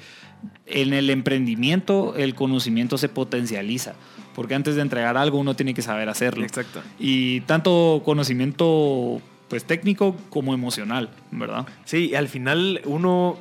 [0.67, 3.95] en el emprendimiento el conocimiento se potencializa,
[4.35, 6.45] porque antes de entregar algo uno tiene que saber hacerlo.
[6.45, 6.83] Exacto.
[6.99, 11.67] Y tanto conocimiento pues técnico como emocional, ¿verdad?
[11.85, 13.39] Sí, al final uno,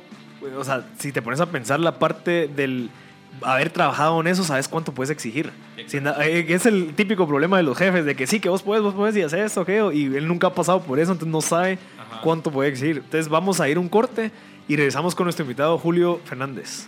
[0.56, 2.90] o sea, si te pones a pensar la parte del
[3.40, 5.52] haber trabajado en eso, sabes cuánto puedes exigir.
[5.76, 8.94] Eh, es el típico problema de los jefes, de que sí, que vos puedes, vos
[8.94, 9.82] puedes y hacer esto, ¿qué?
[9.92, 11.78] y él nunca ha pasado por eso, entonces no sabe
[12.22, 12.98] cuánto puede exigir.
[12.98, 14.30] Entonces vamos a ir un corte
[14.68, 16.86] y regresamos con nuestro invitado Julio Fernández.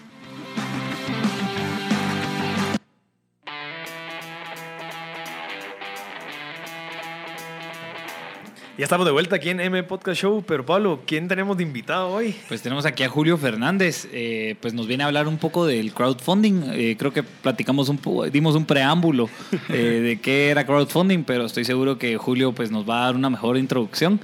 [8.76, 12.08] Ya estamos de vuelta aquí en M Podcast Show, pero Pablo, ¿quién tenemos de invitado
[12.08, 12.34] hoy?
[12.48, 15.94] Pues tenemos aquí a Julio Fernández, eh, pues nos viene a hablar un poco del
[15.94, 16.62] crowdfunding.
[16.72, 19.30] Eh, creo que platicamos un poco, dimos un preámbulo
[19.68, 23.14] eh, de qué era crowdfunding, pero estoy seguro que Julio pues nos va a dar
[23.14, 24.18] una mejor introducción.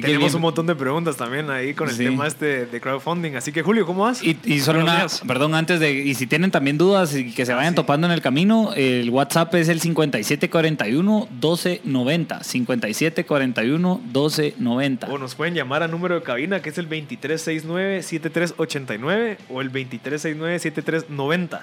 [0.00, 3.36] Tenemos un montón de preguntas también ahí con el tema este de crowdfunding.
[3.36, 4.22] Así que, Julio, ¿cómo vas?
[4.22, 7.74] Y, solo una, perdón, antes de, y si tienen también dudas y que se vayan
[7.74, 12.40] topando en el camino, el WhatsApp es el 5741-1290.
[12.40, 15.08] 5741-1290.
[15.10, 21.60] O nos pueden llamar a número de cabina que es el 2369-7389 o el 2369-7390.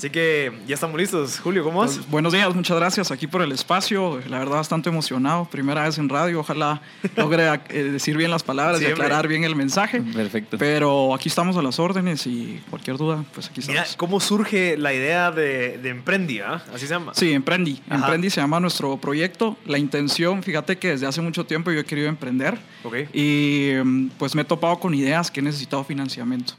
[0.00, 1.38] Así que ya estamos listos.
[1.40, 1.96] Julio, ¿cómo vas?
[1.96, 4.18] Pues, buenos días, muchas gracias aquí por el espacio.
[4.30, 5.44] La verdad, bastante emocionado.
[5.44, 6.40] Primera vez en radio.
[6.40, 6.80] Ojalá
[7.18, 10.00] logre eh, decir bien las palabras y aclarar bien el mensaje.
[10.00, 10.56] Perfecto.
[10.56, 13.78] Pero aquí estamos a las órdenes y cualquier duda, pues aquí estamos.
[13.78, 16.40] Mira, ¿cómo surge la idea de, de Emprendi?
[16.40, 16.64] Ah?
[16.74, 17.12] ¿Así se llama?
[17.14, 17.82] Sí, Emprendi.
[17.90, 19.58] Emprendi se llama nuestro proyecto.
[19.66, 22.56] La intención, fíjate que desde hace mucho tiempo yo he querido emprender.
[22.84, 23.06] Okay.
[23.12, 26.54] Y mm, pues me he topado con ideas que he necesitado financiamiento.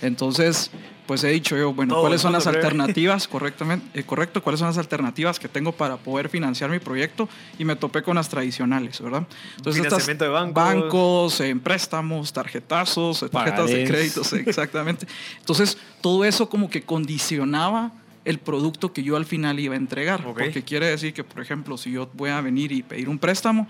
[0.00, 0.70] Entonces
[1.06, 4.78] pues he dicho yo, bueno, ¿cuáles son las alternativas, correctamente, eh, correcto, cuáles son las
[4.78, 7.28] alternativas que tengo para poder financiar mi proyecto?
[7.58, 9.26] Y me topé con las tradicionales, ¿verdad?
[9.56, 10.54] Entonces, Financiamiento de bancos.
[10.54, 15.06] Bancos, eh, préstamos, tarjetazos, eh, tarjetas de créditos, exactamente.
[15.38, 17.92] Entonces, todo eso como que condicionaba
[18.24, 20.24] el producto que yo al final iba a entregar.
[20.24, 23.68] Porque quiere decir que, por ejemplo, si yo voy a venir y pedir un préstamo,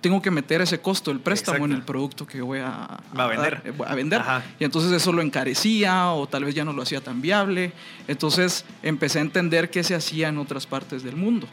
[0.00, 3.62] tengo que meter ese costo del préstamo en el producto que voy a, vender.
[3.86, 4.22] A vender.
[4.58, 7.72] Y entonces eso lo encarecía o tal vez ya no lo hacía tan viable.
[8.08, 11.46] Entonces empecé a entender qué se hacía en otras partes del mundo.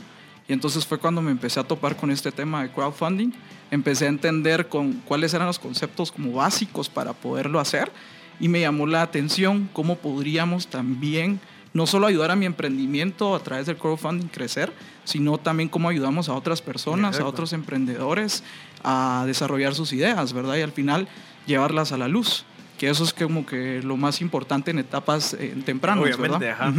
[0.48, 3.32] Y entonces fue cuando me empecé a topar con este tema de crowdfunding.
[3.70, 7.92] Empecé a entender con cuáles eran los conceptos como básicos para poderlo hacer.
[8.40, 11.42] Y me llamó la atención cómo podríamos también
[11.78, 16.28] no solo ayudar a mi emprendimiento a través del crowdfunding crecer, sino también cómo ayudamos
[16.28, 18.44] a otras personas, a otros emprendedores
[18.84, 20.56] a desarrollar sus ideas, ¿verdad?
[20.56, 21.08] Y al final
[21.46, 22.46] llevarlas a la luz,
[22.80, 26.74] que eso es como que lo más importante en etapas eh, tempranas, Obviamente, Ajá.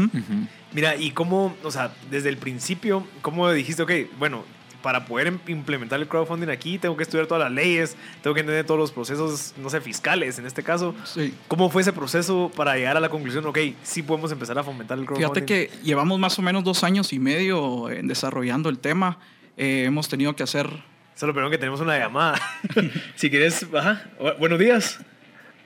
[0.72, 4.44] Mira, y cómo, o sea, desde el principio, ¿cómo dijiste, ok, bueno,
[4.82, 8.64] para poder implementar el crowdfunding aquí tengo que estudiar todas las leyes, tengo que entender
[8.64, 10.94] todos los procesos, no sé, fiscales en este caso.
[11.04, 11.34] Sí.
[11.48, 14.98] ¿Cómo fue ese proceso para llegar a la conclusión, ok, sí podemos empezar a fomentar
[14.98, 15.34] el crowdfunding?
[15.34, 19.18] Fíjate que llevamos más o menos dos años y medio en desarrollando el tema.
[19.56, 20.68] Eh, hemos tenido que hacer...
[21.14, 22.38] Solo perdón que tenemos una llamada.
[23.16, 24.02] si quieres, ajá.
[24.38, 25.00] buenos días.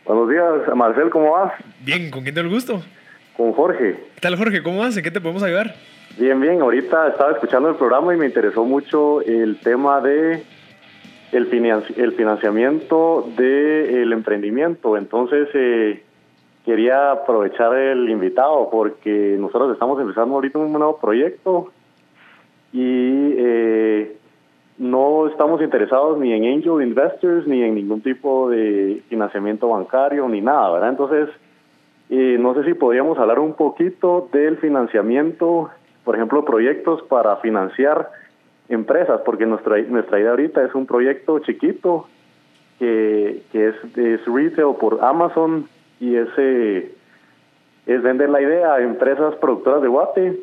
[0.05, 0.45] Buenos días,
[0.75, 1.53] Marcel, ¿cómo vas?
[1.81, 2.83] Bien, ¿con quién te el gusto?
[3.37, 3.97] Con Jorge.
[4.15, 4.63] ¿Qué tal, Jorge?
[4.63, 4.97] ¿Cómo vas?
[4.97, 5.77] ¿En qué te podemos ayudar?
[6.19, 6.61] Bien, bien.
[6.61, 10.43] Ahorita estaba escuchando el programa y me interesó mucho el tema de
[11.33, 14.99] el, el financiamiento del emprendimiento.
[14.99, 16.03] Entonces, eh,
[16.67, 21.73] quería aprovechar el invitado porque nosotros estamos empezando ahorita un nuevo proyecto
[22.75, 24.17] y eh,
[24.77, 30.43] no estamos interesados ni en angel investors ni en ningún tipo de financiamiento bancario ni
[30.43, 30.91] nada, ¿verdad?
[30.91, 31.29] Entonces,
[32.11, 35.71] eh, no sé si podríamos hablar un poquito del financiamiento,
[36.05, 38.11] por ejemplo, proyectos para financiar
[38.69, 42.09] empresas, porque nuestra, nuestra idea ahorita es un proyecto chiquito
[42.79, 45.69] que, que es, es retail por Amazon
[46.01, 46.93] y ese
[47.87, 50.41] es vender la idea a empresas productoras de guate,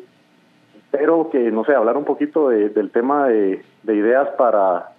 [0.90, 4.92] pero que, no sé, hablar un poquito del tema de, ideas para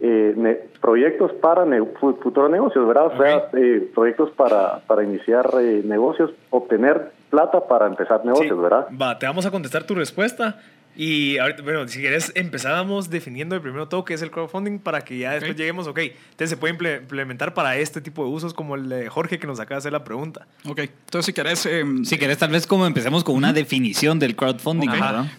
[0.00, 1.66] eh, proyectos para
[1.98, 3.06] futuros negocios, ¿verdad?
[3.06, 8.88] O sea, eh, proyectos para, para iniciar eh, negocios, obtener plata para empezar negocios, ¿verdad?
[9.00, 10.58] Va, te vamos a contestar tu respuesta.
[10.96, 15.02] Y ahorita, bueno, si quieres, empezábamos definiendo el primero todo, que es el crowdfunding, para
[15.02, 18.74] que ya después lleguemos, ok, entonces se puede implementar para este tipo de usos, como
[18.74, 20.46] el de Jorge que nos acaba de hacer la pregunta.
[20.68, 21.64] Ok, entonces si querés...
[21.66, 24.90] Em, si querés, tal vez como empecemos con una definición del crowdfunding.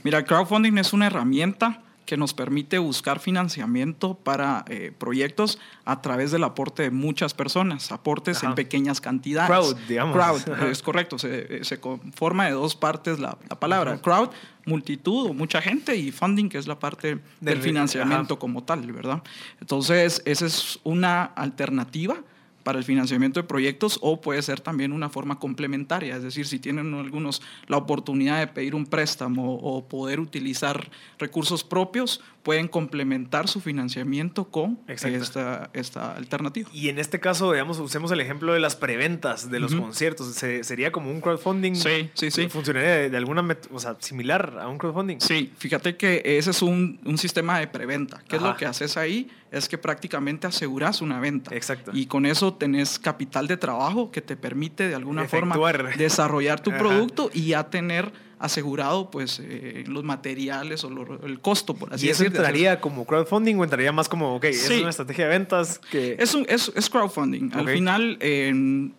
[0.03, 6.01] Mira, el crowdfunding es una herramienta que nos permite buscar financiamiento para eh, proyectos a
[6.01, 9.49] través del aporte de muchas personas, aportes en pequeñas cantidades.
[9.49, 10.13] Crowd, digamos.
[10.13, 14.01] Crowd, es correcto, se, se, conforma de dos partes la, la palabra.
[14.01, 14.31] Crowd,
[14.65, 19.23] multitud o mucha gente, y funding, que es la parte del, financiamiento como tal, ¿verdad?
[19.61, 22.17] Entonces, esa es una alternativa
[22.63, 26.59] para el financiamiento de proyectos o puede ser también una forma complementaria, es decir, si
[26.59, 33.47] tienen algunos la oportunidad de pedir un préstamo o poder utilizar recursos propios, pueden complementar
[33.47, 36.69] su financiamiento con esta, esta alternativa.
[36.73, 40.27] Y en este caso, digamos, usemos el ejemplo de las preventas de los conciertos.
[40.33, 41.75] sería como un crowdfunding.
[41.75, 42.49] Sí, sí, sí.
[42.49, 45.19] ¿Funcionaría de, alguna, o sea, similar a un crowdfunding?
[45.19, 48.23] Sí, fíjate que ese es un, un sistema de preventa.
[48.27, 49.29] ¿Qué es lo que haces ahí?
[49.51, 51.53] Es que prácticamente aseguras una venta.
[51.53, 51.91] Exacto.
[51.93, 55.57] Y con eso tenés capital de trabajo que te permite de alguna forma
[55.97, 60.89] desarrollar tu producto y ya tener asegurado pues eh, los materiales o
[61.23, 62.25] el costo, por así decirlo.
[62.25, 65.79] ¿Y eso entraría como crowdfunding o entraría más como, ok, es una estrategia de ventas
[65.91, 66.15] que...
[66.19, 67.51] Es, un, es, es crowdfunding.
[67.53, 68.17] Al final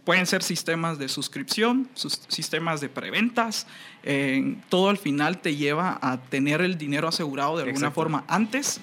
[0.04, 1.88] pueden ser sistemas de suscripción,
[2.28, 3.66] sistemas de preventas.
[4.68, 8.80] todo al final te lleva a tener el dinero asegurado de alguna forma antes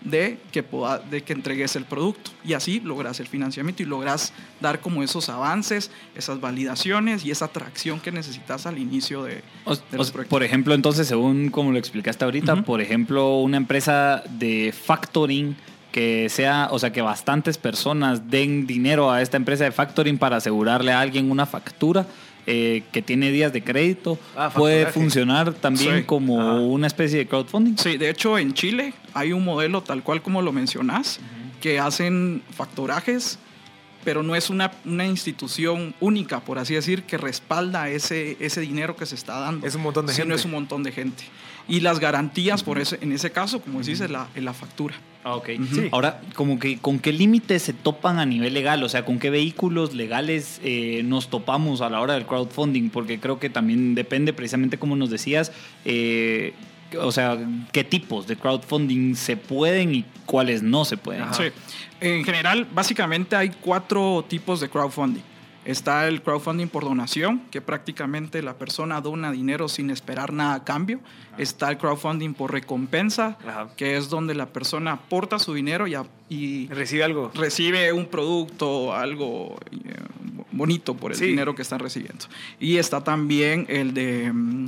[0.00, 2.30] de que, pueda, de que entregues el producto.
[2.44, 7.46] Y así logras el financiamiento y logras dar como esos avances, esas validaciones y esa
[7.46, 10.26] atracción que necesitas al inicio de, los proyectos.
[10.26, 15.56] Por ejemplo, entonces, según como lo explicaste ahorita, por ejemplo, una empresa de factoring
[15.92, 20.36] que sea, o sea, que bastantes personas den dinero a esta empresa de factoring para
[20.36, 22.06] asegurarle a alguien una factura
[22.46, 27.76] eh, que tiene días de crédito, ah, puede funcionar también como una especie de crowdfunding.
[27.76, 31.20] Sí, de hecho en Chile hay un modelo tal cual como lo mencionás,
[31.60, 33.38] que hacen factorajes,
[34.04, 38.96] pero no es una, una, institución única, por así decir, que respalda ese, ese dinero
[38.96, 39.66] que se está dando.
[39.66, 40.34] Es un montón de gente.
[40.34, 41.24] es un montón de gente.
[41.68, 44.94] Y las garantías, por ese, en ese caso, como decís, es la, la factura.
[45.22, 45.50] Ah, ok.
[45.92, 48.82] Ahora, como que, ¿con qué límites se topan a nivel legal?
[48.82, 52.88] O sea, ¿con qué vehículos legales eh, nos topamos a la hora del crowdfunding?
[52.88, 55.52] Porque creo que también depende, precisamente como nos decías,
[55.84, 56.54] eh,
[56.98, 57.38] o sea,
[57.72, 61.24] qué tipos de crowdfunding se pueden y cuáles no se pueden.
[61.34, 61.44] Sí.
[62.00, 65.22] En general, básicamente hay cuatro tipos de crowdfunding.
[65.64, 70.64] Está el crowdfunding por donación, que prácticamente la persona dona dinero sin esperar nada a
[70.64, 71.00] cambio.
[71.36, 73.36] Está el crowdfunding por recompensa,
[73.76, 75.86] que es donde la persona aporta su dinero
[76.28, 77.30] y, recibe algo.
[77.34, 79.94] Recibe un producto, algo eh,
[80.50, 82.24] bonito por el dinero que están recibiendo.
[82.58, 84.66] Y está también el de mm,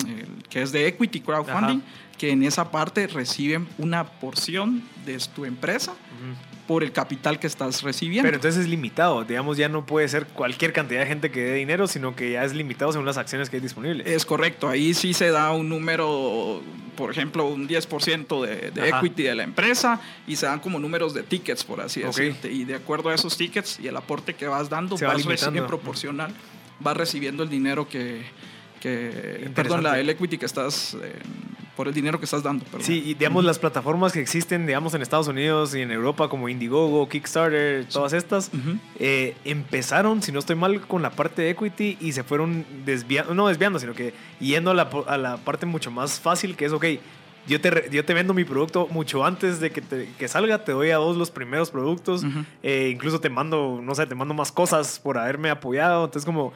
[0.50, 1.80] que es de equity crowdfunding,
[2.18, 5.94] que en esa parte reciben una porción de tu empresa
[6.66, 8.26] por el capital que estás recibiendo.
[8.26, 11.54] Pero entonces es limitado, digamos, ya no puede ser cualquier cantidad de gente que dé
[11.54, 14.06] dinero, sino que ya es limitado según las acciones que hay disponibles.
[14.06, 16.62] Es correcto, ahí sí se da un número,
[16.96, 21.14] por ejemplo, un 10% de, de equity de la empresa y se dan como números
[21.14, 22.48] de tickets, por así decirlo.
[22.48, 26.32] Y de acuerdo a esos tickets y el aporte que vas dando, vas recibiendo proporcional,
[26.78, 28.22] vas recibiendo el dinero que,
[28.80, 31.12] que perdón, la, el equity que estás eh,
[31.76, 32.64] por el dinero que estás dando.
[32.80, 36.48] Sí, y digamos las plataformas que existen, digamos, en Estados Unidos y en Europa, como
[36.48, 38.50] Indiegogo, Kickstarter, todas estas,
[38.98, 43.34] eh, empezaron, si no estoy mal, con la parte de equity y se fueron desviando,
[43.34, 46.72] no desviando, sino que yendo a la, a la parte mucho más fácil, que es,
[46.72, 46.84] ok,
[47.46, 49.82] yo te, yo te vendo mi producto mucho antes de que,
[50.16, 52.24] que salga, te doy a vos los primeros productos,
[52.62, 56.52] eh, incluso te mando, no sé, te mando más cosas por haberme apoyado, entonces como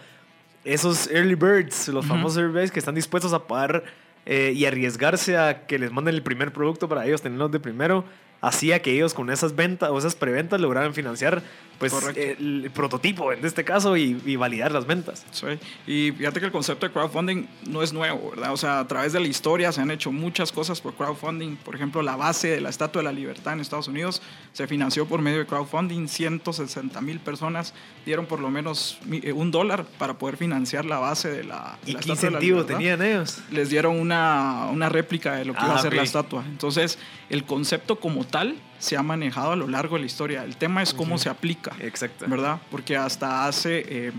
[0.64, 3.85] esos early birds, los famosos early birds que están dispuestos a pagar
[4.26, 8.04] eh, y arriesgarse a que les manden el primer producto para ellos tenerlos de primero,
[8.40, 11.43] hacía que ellos con esas ventas o esas preventas lograran financiar
[11.78, 15.24] pues el, prototipo en este caso y, validar las ventas.
[15.30, 15.47] Sí.
[15.87, 18.53] Y fíjate que el concepto de crowdfunding no es nuevo, ¿verdad?
[18.53, 21.57] O sea, a través de la historia se han hecho muchas cosas por crowdfunding.
[21.57, 24.22] Por ejemplo, la base de la Estatua de la Libertad en Estados Unidos
[24.53, 26.07] se financió por medio de crowdfunding.
[26.09, 27.74] 160 mil personas
[28.05, 31.95] dieron por lo menos eh, un dólar para poder financiar la base de la, ¿Y
[31.95, 33.39] qué incentivo tenían ellos?
[33.51, 36.45] Les dieron una, una réplica de lo que iba a ah, ser la estatua.
[36.47, 36.99] Entonces,
[37.30, 40.45] el concepto como tal se ha manejado a lo largo de la historia.
[40.45, 41.74] El tema es cómo se aplica.
[41.81, 42.27] Exacto.
[42.29, 42.61] ¿Verdad?
[42.70, 44.12] Porque hasta hace eh,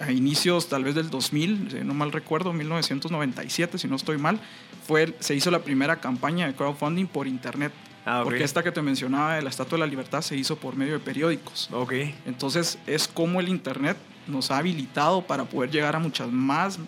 [0.00, 4.40] a inicios tal vez del 2000, no mal recuerdo, 1997, si no estoy mal,
[4.86, 7.72] fue, se hizo la primera campaña de crowdfunding por internet.
[8.06, 10.74] Ah, Porque esta que te mencionaba de la Estatua de la Libertad se hizo por
[10.74, 11.68] medio de periódicos.
[11.70, 11.92] Ok.
[12.24, 16.78] Entonces es como el internet nos ha habilitado para poder llegar a muchas más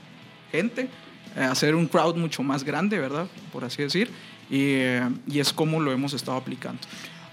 [0.51, 0.89] gente,
[1.37, 3.27] eh, hacer un crowd mucho más grande, ¿verdad?
[3.53, 4.11] Por así decir
[4.53, 6.81] y, es como lo hemos estado aplicando.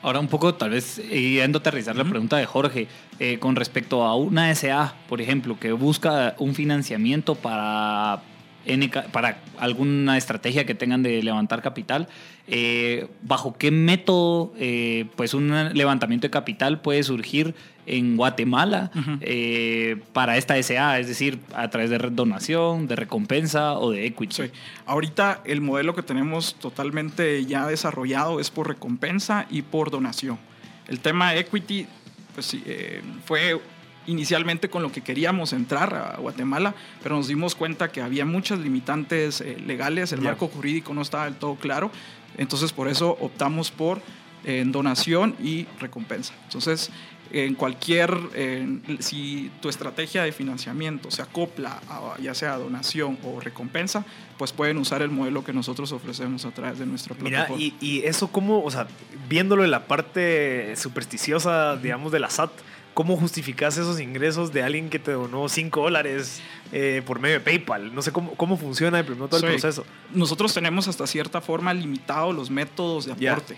[0.01, 2.87] Ahora un poco, tal vez, yendo a aterrizar la pregunta de Jorge,
[3.19, 8.21] eh, con respecto a una SA, por ejemplo, que busca un financiamiento para
[9.11, 12.07] para alguna estrategia que tengan de levantar capital,
[12.47, 17.55] eh, ¿bajo qué método eh, pues un levantamiento de capital puede surgir
[17.85, 18.91] en Guatemala
[19.21, 20.99] eh, para esta SA?
[20.99, 24.51] Es decir, a través de donación, de recompensa o de equity.
[24.85, 30.37] Ahorita el modelo que tenemos totalmente ya desarrollado es por recompensa y por donación.
[30.87, 31.87] El tema equity
[32.35, 32.57] pues,
[33.25, 33.59] fue
[34.09, 38.59] inicialmente con lo que queríamos entrar a Guatemala, pero nos dimos cuenta que había muchas
[38.59, 41.91] limitantes eh, legales, el marco jurídico no estaba del todo claro,
[42.37, 44.01] entonces por eso optamos por
[44.45, 46.33] eh, donación y recompensa.
[46.45, 46.91] Entonces,
[47.31, 48.11] en cualquier,
[48.99, 54.03] si tu estrategia de financiamiento se acopla a ya sea donación o recompensa,
[54.39, 57.55] pues pueden usar el modelo que nosotros ofrecemos a través de nuestra plataforma.
[57.55, 58.87] Mira, y, y eso como, o sea,
[59.27, 62.51] viéndolo en la parte supersticiosa, digamos, de la SAT,
[62.99, 66.41] ¿Cómo justificas esos ingresos de alguien que te donó 5 dólares
[66.73, 67.95] eh, por medio de PayPal?
[67.95, 69.85] No sé cómo, cómo funciona primero todo el proceso.
[70.13, 73.57] Nosotros tenemos hasta cierta forma limitado los métodos de aporte.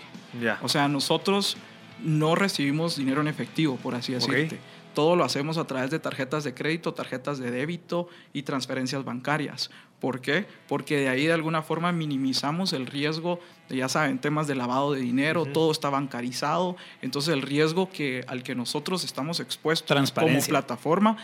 [0.62, 1.56] O sea, nosotros
[2.04, 4.60] no recibimos dinero en efectivo, por así decirte.
[4.94, 9.72] Todo lo hacemos a través de tarjetas de crédito, tarjetas de débito y transferencias bancarias.
[10.02, 10.46] ¿Por qué?
[10.66, 13.38] Porque de ahí de alguna forma minimizamos el riesgo,
[13.68, 18.24] de, ya saben, temas de lavado de dinero, todo está bancarizado, entonces el riesgo que,
[18.26, 21.16] al que nosotros estamos expuestos como plataforma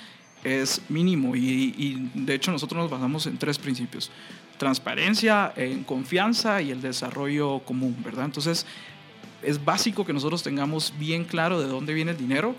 [0.45, 4.13] es mínimo y, y, de hecho nosotros nos basamos en tres principios.
[4.59, 8.27] Transparencia, en confianza y el desarrollo común, ¿verdad?
[8.27, 8.65] Entonces
[9.43, 12.55] es básico que nosotros tengamos bien claro de dónde viene el dinero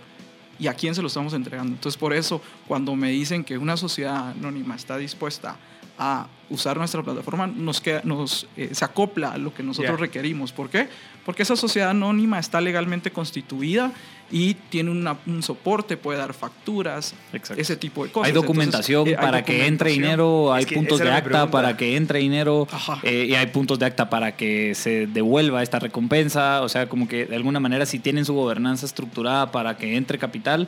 [0.60, 1.76] y a quién se lo estamos entregando.
[1.76, 5.56] Entonces por eso cuando me dicen que una sociedad anónima está dispuesta
[6.00, 10.52] a usar nuestra plataforma, nos, queda, nos eh, se acopla a lo que nosotros requerimos.
[10.52, 10.88] ¿Por qué?
[11.26, 13.92] Porque esa sociedad anónima está legalmente constituida
[14.32, 17.14] y tiene un soporte, puede dar facturas,
[17.56, 18.28] ese tipo de cosas.
[18.28, 22.68] Hay documentación eh, para que entre dinero, hay puntos de acta para que entre dinero
[23.04, 26.62] eh, y hay puntos de acta para que se devuelva esta recompensa.
[26.62, 30.18] O sea, como que de alguna manera si tienen su gobernanza estructurada para que entre
[30.18, 30.68] capital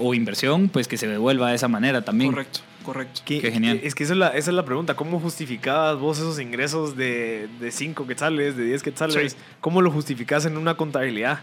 [0.00, 2.30] o inversión, pues que se devuelva de esa manera también.
[2.30, 2.60] Correcto.
[2.84, 3.22] Correcto.
[3.24, 3.80] Qué, genial.
[3.82, 4.94] Es que esa es, la, esa es la pregunta.
[4.94, 9.36] ¿Cómo justificabas vos esos ingresos de 5 quetzales, de 10 quetzales?
[9.60, 11.40] ¿Cómo lo justificas en una contabilidad?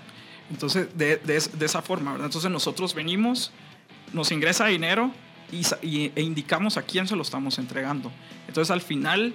[0.52, 2.26] Entonces, de, de, de, esa forma, ¿verdad?
[2.26, 3.52] Entonces nosotros venimos,
[4.14, 5.12] nos ingresa dinero
[5.52, 8.12] y, e indicamos a quién se lo estamos entregando.
[8.48, 9.34] Entonces al final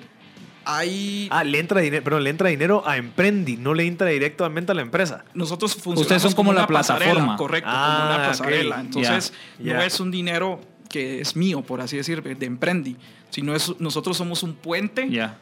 [0.65, 1.29] hay...
[1.31, 4.75] Ah, le entra dinero, pero le entra dinero a Emprendi, no le entra directamente a
[4.75, 5.25] la empresa.
[5.35, 7.37] Nosotros funcionamos Ustedes son como, la plataforma.
[7.37, 8.81] Correcto, como una ah, pasarela.
[8.81, 10.61] Entonces no es un dinero
[10.95, 12.97] que es mío, por así decir, de Emprendi,
[13.31, 15.11] sino es, nosotros somos un puente.
[15.11, 15.39] Ya.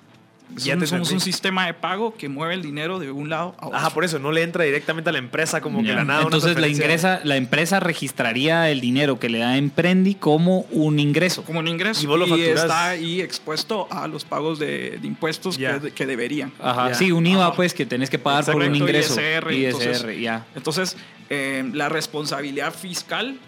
[0.57, 3.79] Ya somos un sistema de pago que mueve el dinero de un lado a otro.
[3.79, 6.23] Ajá, por eso no le entra directamente a la empresa como que la nada.
[6.23, 11.43] Entonces la ingresa, la empresa registraría el dinero que le da Emprendi como un ingreso.
[11.45, 12.03] Como un ingreso.
[12.03, 16.51] Y, vos lo y está ahí expuesto a los pagos de, impuestos que, deberían.
[16.61, 16.95] Ajá.
[16.95, 19.21] Sí, un IVA pues que tenés que pagar por un ingreso.
[19.21, 19.53] ISR.
[19.53, 20.47] ISR, ya.
[20.55, 20.97] Entonces,
[21.31, 23.39] eh, la responsabilidad fiscal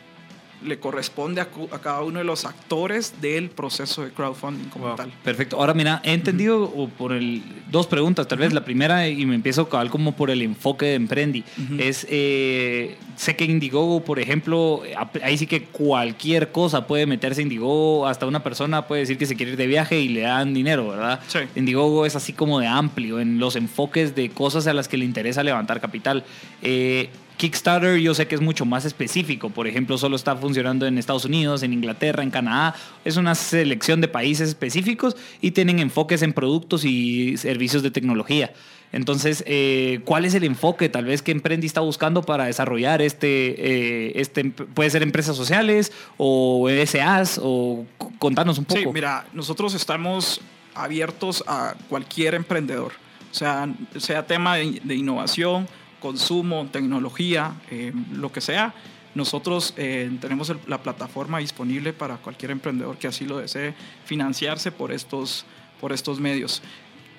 [0.65, 1.49] le corresponde a,
[1.83, 5.13] cada uno de los actores del proceso de crowdfunding como tal.
[5.23, 5.57] Perfecto.
[5.57, 8.53] Ahora, mira, he entendido por el, dos preguntas, tal vez.
[8.53, 11.45] La primera, y me empiezo a como por el enfoque de Emprendi,
[11.79, 14.83] es, eh, sé que Indiegogo, por ejemplo,
[15.23, 19.27] ahí sí que cualquier cosa puede meterse en Indiegogo, hasta una persona puede decir que
[19.27, 21.21] se quiere ir de viaje y le dan dinero, ¿verdad?
[21.29, 21.41] Sí.
[21.55, 25.05] Indiegogo es así como de amplio en los enfoques de cosas a las que le
[25.05, 26.25] interesa levantar capital.
[26.63, 30.99] Eh, Kickstarter yo sé que es mucho más específico, por ejemplo, solo está funcionando en
[30.99, 32.75] Estados Unidos, en Inglaterra, en Canadá,
[33.05, 38.53] es una selección de países específicos y tienen enfoques en productos y servicios de tecnología.
[38.95, 43.27] Entonces, eh, ¿cuál es el enfoque tal vez que Emprendi está buscando para desarrollar este,
[43.59, 47.85] eh, este puede ser empresas sociales o SAs o
[48.21, 48.81] contanos un poco?
[48.81, 50.41] Sí, mira, nosotros estamos
[50.77, 52.93] abiertos a cualquier emprendedor,
[53.33, 55.67] o sea, sea tema de, innovación,
[56.05, 58.75] consumo, tecnología, eh, lo que sea.
[59.15, 63.73] Nosotros tenemos la plataforma disponible para cualquier emprendedor que así lo desee
[64.05, 65.47] financiarse por estos,
[65.81, 66.63] por estos medios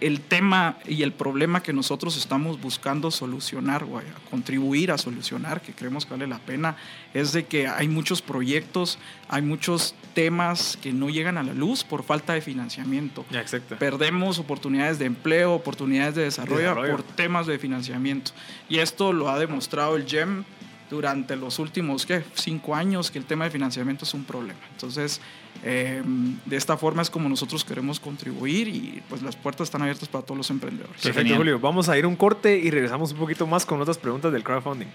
[0.02, 5.74] el tema y el problema que nosotros estamos buscando solucionar o contribuir a solucionar, que
[5.74, 6.76] creemos que vale la pena,
[7.14, 8.98] es de que hay muchos proyectos,
[9.30, 13.26] hay muchos temas que no llegan a la luz por falta de financiamiento.
[13.80, 18.32] Perdemos oportunidades de empleo, oportunidades de desarrollo, por temas de financiamiento.
[18.70, 20.44] Y esto lo ha demostrado el GEM
[20.96, 22.24] durante los últimos ¿qué?
[22.34, 24.60] cinco años, que el tema de financiamiento es un problema.
[24.72, 25.22] Entonces,
[25.64, 30.08] Em, de esta forma es como nosotros queremos contribuir y pues las puertas están abiertas
[30.10, 31.02] para todos los emprendedores.
[31.02, 31.60] Perfecto, Julio.
[31.60, 34.88] Vamos a ir un corte y regresamos un poquito más con otras preguntas del crowdfunding.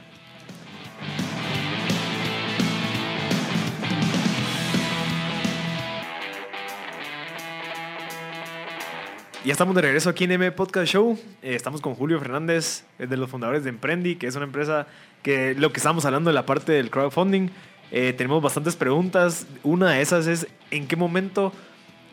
[9.42, 11.18] Ya estamos de regreso aquí en M Podcast Show.
[11.42, 14.86] Eh, estamos con Julio Fernández, de los fundadores de Emprendi, que es una empresa
[15.22, 17.48] que lo que estamos hablando de la parte del crowdfunding
[17.90, 19.46] eh, tenemos bastantes preguntas.
[19.62, 21.54] Una de esas es, ¿en qué momento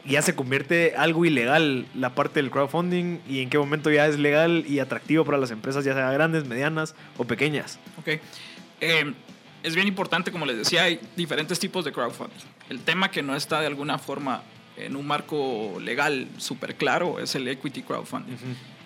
[0.05, 4.17] ya se convierte algo ilegal la parte del crowdfunding y en qué momento ya es
[4.17, 7.78] legal y atractivo para las empresas, ya sea grandes, medianas o pequeñas?
[7.99, 8.21] Ok.
[8.80, 9.13] Eh,
[9.63, 12.38] es bien importante, como les decía, hay diferentes tipos de crowdfunding.
[12.69, 14.43] El tema que no está de alguna forma
[14.78, 18.36] en un marco legal súper claro es el equity crowdfunding,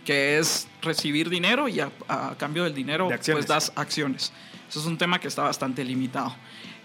[0.06, 1.92] que es recibir dinero y a,
[2.38, 4.32] cambio del dinero pues das acciones.
[4.70, 6.36] Eso es un tema que está bastante limitado.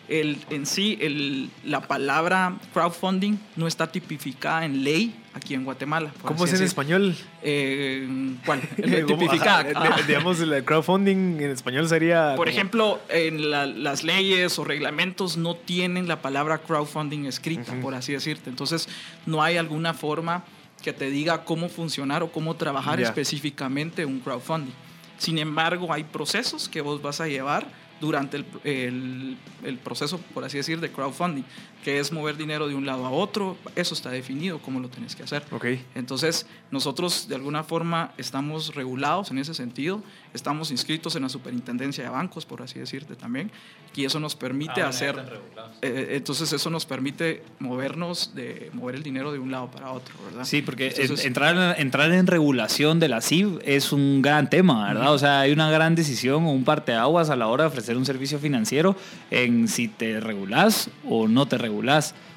[0.09, 6.13] El, en sí el, la palabra crowdfunding no está tipificada en ley aquí en Guatemala.
[6.23, 7.15] ¿Cómo es en español?
[7.43, 8.09] Eh,
[8.45, 8.61] ¿Cuál?
[9.07, 9.67] tipificada.
[9.75, 9.97] Ah.
[10.07, 12.35] Digamos, el crowdfunding en español sería...
[12.37, 18.13] Por ejemplo, en las leyes o reglamentos no tienen la palabra crowdfunding escrita, por así
[18.13, 18.49] decirte.
[18.49, 18.89] Entonces,
[19.27, 20.45] no hay alguna forma
[20.83, 24.73] que te diga cómo funcionar o cómo trabajar específicamente un crowdfunding.
[25.19, 27.67] Sin embargo, hay procesos que vos vas a llevar
[28.01, 31.45] durante el, el, proceso, por así decir, de crowdfunding,
[31.87, 35.15] que es mover dinero de un lado a otro, eso está definido cómo lo tenés
[35.15, 35.45] que hacer.
[35.53, 35.85] Okay.
[35.95, 40.03] Entonces, nosotros de alguna forma estamos regulados en ese sentido,
[40.35, 43.53] estamos inscritos en la superintendencia de bancos, por así decirte también,
[43.95, 45.41] y eso nos permite ah, hacer,
[45.81, 50.13] eh, entonces eso nos permite movernos, de mover el dinero de un lado para otro,
[50.25, 50.45] ¿verdad?
[50.45, 55.15] Sí, porque entrar, entrar en regulación de la CIV es un gran tema, ¿verdad?
[55.15, 58.05] O sea, hay una gran decisión o un parteaguas a la hora de ofrecer un
[58.05, 58.97] servicio financiero
[59.31, 61.76] en si te regulás o no te regulás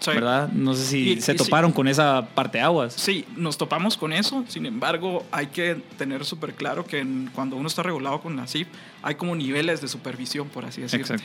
[0.06, 0.50] ¿verdad?
[0.52, 2.94] No sé si se toparon con esa parte aguas.
[2.94, 4.44] Sí, nos topamos con eso.
[4.48, 8.68] Sin embargo, hay que tener súper claro que cuando uno está regulado con la CIF,
[9.02, 11.16] hay como niveles de supervisión, por así decirlo.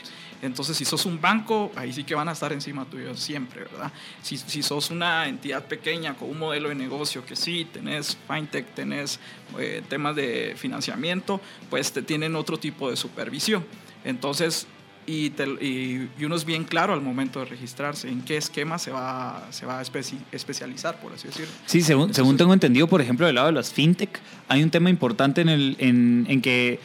[0.42, 3.92] Entonces, si sos un banco, ahí sí que van a estar encima tuyo siempre, ¿verdad?
[4.22, 8.66] Si, si sos una entidad pequeña con un modelo de negocio que sí, tenés fintech,
[8.74, 9.20] tenés
[9.58, 11.40] eh, temas de financiamiento,
[11.70, 13.64] pues te tienen otro tipo de supervisión.
[14.04, 14.66] Entonces,
[15.06, 19.46] y, y, uno es bien claro al momento de registrarse en qué esquema se va,
[19.50, 21.52] se va a especializar, por así decirlo.
[21.66, 24.90] Sí, según, según tengo entendido, por ejemplo, del lado de las fintech, hay un tema
[24.90, 26.80] importante en, el, en, en que,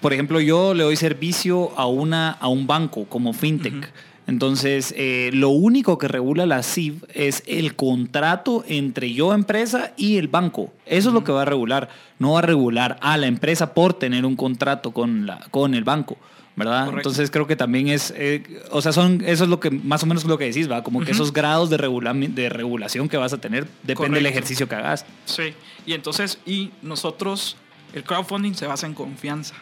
[0.00, 3.92] por ejemplo, yo le doy servicio a, una, a un banco como fintech.
[4.30, 10.18] Entonces, eh, lo único que regula la CIV es el contrato entre yo, empresa, y
[10.18, 10.72] el banco.
[10.86, 11.88] Eso es lo que va a regular.
[12.20, 15.82] No va a regular a la empresa por tener un contrato con, la, con el
[15.82, 16.16] banco.
[16.56, 16.88] ¿Verdad?
[16.94, 20.06] Entonces creo que también es, eh, o sea, son, eso es lo que más o
[20.06, 20.82] menos lo que decís, ¿va?
[20.82, 24.74] Como que esos grados de, de regulación que vas a tener depende del ejercicio que
[24.74, 25.06] hagas.
[25.24, 25.54] Sí,
[25.86, 27.56] y entonces, y nosotros,
[27.94, 29.54] el crowdfunding se basa en confianza.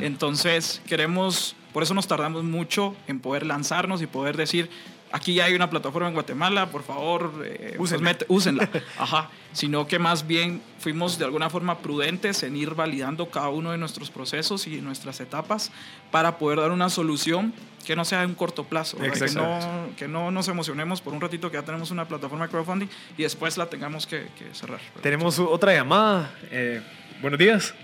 [0.00, 4.68] Entonces queremos, por eso nos tardamos mucho en poder lanzarnos y poder decir,
[5.12, 7.94] aquí ya hay una plataforma en Guatemala, por favor, eh, pues
[8.28, 8.68] úsenla.
[8.98, 9.30] Ajá.
[9.52, 13.78] Sino que más bien fuimos de alguna forma prudentes en ir validando cada uno de
[13.78, 15.72] nuestros procesos y nuestras etapas
[16.10, 17.52] para poder dar una solución
[17.84, 19.58] que no sea de un corto plazo, que no,
[19.96, 23.22] que no nos emocionemos por un ratito que ya tenemos una plataforma de crowdfunding y
[23.22, 24.80] después la tengamos que, cerrar.
[25.02, 26.30] Tenemos otra llamada.
[26.50, 26.82] Eh,
[27.20, 27.74] buenos días.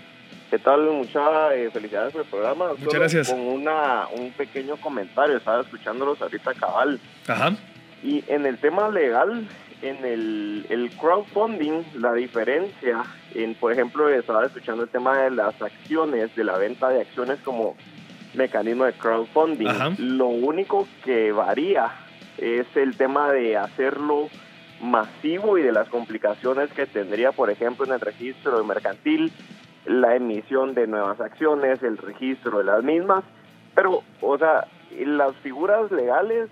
[0.49, 0.89] ¿Qué tal?
[0.89, 2.69] Muchas eh, felicidades por el programa.
[2.77, 3.29] Muchas gracias.
[3.29, 6.99] Con una, un pequeño comentario, estaba escuchándolos ahorita cabal.
[7.27, 7.53] Ajá.
[8.01, 9.45] Y en el tema legal,
[9.81, 13.03] en el, el crowdfunding, la diferencia,
[13.35, 17.39] en por ejemplo, estaba escuchando el tema de las acciones, de la venta de acciones
[17.43, 17.75] como
[18.33, 19.67] mecanismo de crowdfunding.
[19.97, 21.91] Lo único que varía
[22.37, 24.29] es el tema de hacerlo
[24.79, 29.33] masivo y de las complicaciones que tendría, por ejemplo, en el registro mercantil
[29.87, 33.23] la emisión de nuevas acciones, el registro de las mismas,
[33.73, 34.67] pero, o sea,
[34.99, 36.49] las figuras legales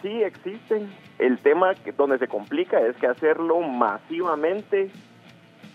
[0.00, 0.90] sí existen.
[1.18, 4.90] El tema que, donde se complica es que hacerlo masivamente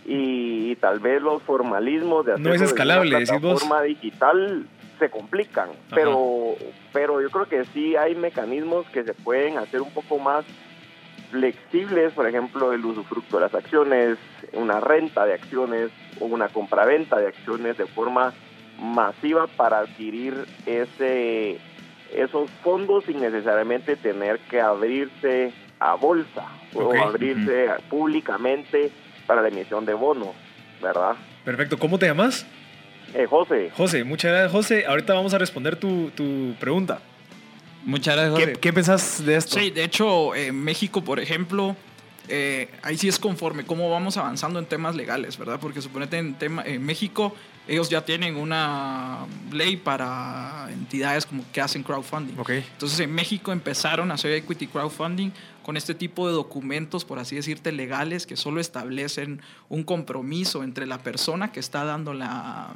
[0.06, 4.66] y, tal vez los formalismos de hacerlo no es escalable, de forma digital
[5.00, 6.56] se complican, pero
[6.92, 10.46] pero yo creo que sí hay mecanismos que se pueden hacer un poco más
[11.32, 14.18] flexibles, por ejemplo, el usufructo de las acciones,
[14.54, 18.34] una renta de acciones o una compraventa de acciones de forma
[18.80, 21.60] masiva para adquirir ese
[22.14, 28.92] esos fondos sin necesariamente tener que abrirse a bolsa o abrirse públicamente
[29.26, 30.30] para la emisión de bonos,
[30.82, 31.16] ¿verdad?
[31.44, 31.78] Perfecto.
[31.78, 32.46] ¿Cómo te llamas?
[33.14, 33.72] Eh, José.
[33.76, 34.86] José, muchas gracias, José.
[34.86, 37.00] Ahorita vamos a responder tu, tu pregunta.
[37.88, 38.54] Muchas gracias, José.
[38.60, 39.58] ¿Qué, pensás de esto?
[39.58, 41.74] Sí, de hecho, en México, por ejemplo,
[42.28, 45.58] eh, ahí sí es conforme cómo vamos avanzando en temas legales, ¿verdad?
[45.58, 47.34] Porque suponete en, tema, en México
[47.66, 52.38] ellos ya tienen una ley para entidades como que hacen crowdfunding.
[52.38, 52.66] Okay.
[52.74, 55.32] Entonces en México empezaron a hacer equity crowdfunding
[55.68, 60.86] con este tipo de documentos, por así decirte, legales que solo establecen un compromiso entre
[60.86, 62.74] la persona que está dando la,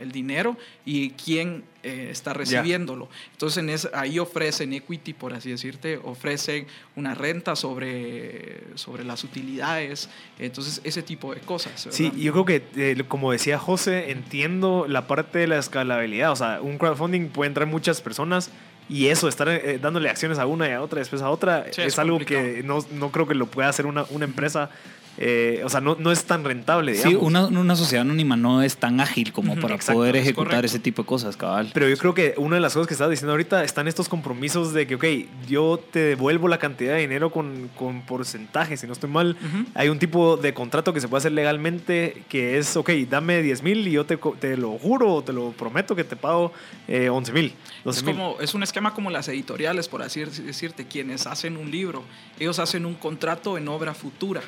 [0.00, 3.08] el dinero y quien eh, está recibiéndolo.
[3.30, 6.66] Entonces en ahí ofrecen equity, por así decirte, ofrecen
[6.96, 11.86] una renta sobre, sobre las utilidades, entonces ese tipo de cosas.
[11.90, 16.36] Sí, yo creo que, eh, como decía José, entiendo la parte de la escalabilidad, o
[16.36, 18.50] sea, un crowdfunding puede entrar muchas personas
[18.88, 21.98] y eso, estar eh, dándole acciones a una y a otra, después a otra, es,
[21.98, 24.70] algo que no, no, creo que lo pueda hacer una, una empresa
[25.18, 26.92] eh, o sea, no, no, es tan rentable.
[26.92, 27.12] Digamos.
[27.12, 31.02] Sí, una, una, sociedad anónima no es tan ágil como para poder ejecutar ese tipo
[31.02, 31.70] de cosas, cabal.
[31.74, 34.72] Pero yo creo que una de las cosas que estás diciendo ahorita están estos compromisos
[34.72, 35.04] de que, ok,
[35.48, 39.36] yo te devuelvo la cantidad de dinero con, con porcentaje, si no estoy mal.
[39.74, 43.62] Hay un tipo de contrato que se puede hacer legalmente que es, ok, dame 10
[43.62, 46.52] mil y yo te, te, lo juro, te lo prometo que te pago
[46.88, 47.54] eh, 11 mil.
[47.84, 52.02] Es, como, es un esquema como las editoriales, por así decirte, quienes hacen un libro,
[52.38, 54.40] ellos hacen un contrato en obra futura.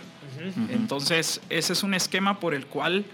[0.70, 3.04] Entonces, ese es un esquema por el cual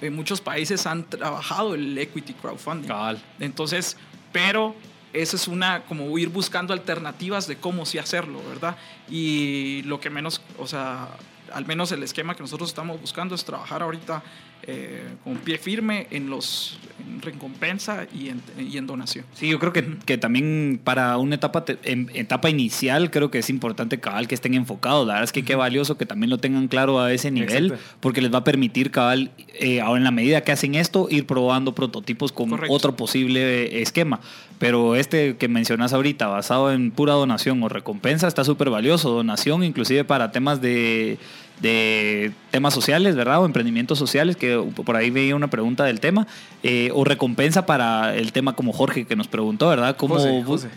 [0.00, 2.90] en eh, muchos países han trabajado el equity crowdfunding.
[3.38, 3.96] Entonces,
[4.32, 4.74] pero
[5.12, 8.76] esa es una, como ir buscando alternativas de cómo sí hacerlo, ¿verdad?
[9.08, 11.08] Y lo que menos, o sea,
[11.52, 14.22] al menos el esquema que nosotros estamos buscando es trabajar ahorita
[14.66, 16.78] eh, con pie firme en los
[17.22, 19.24] recompensa y en, y en, donación.
[19.34, 23.50] Sí, yo creo que, que también para una etapa, en, etapa inicial creo que es
[23.50, 25.06] importante cabal que estén enfocados.
[25.06, 28.20] La verdad es que qué valioso que también lo tengan claro a ese nivel porque
[28.20, 31.74] les va a permitir cabal, eh, ahora en la medida que hacen esto, ir probando
[31.74, 34.20] prototipos con otro posible esquema.
[34.58, 39.10] Pero este que mencionas ahorita, basado en pura donación o recompensa, está súper valioso.
[39.10, 41.18] Donación inclusive para temas de
[41.60, 43.42] de temas sociales, ¿verdad?
[43.42, 46.26] O emprendimientos sociales, que por ahí veía una pregunta del tema,
[46.62, 49.96] eh, o recompensa para el tema como Jorge que nos preguntó, ¿verdad?
[49.96, 50.68] Como José,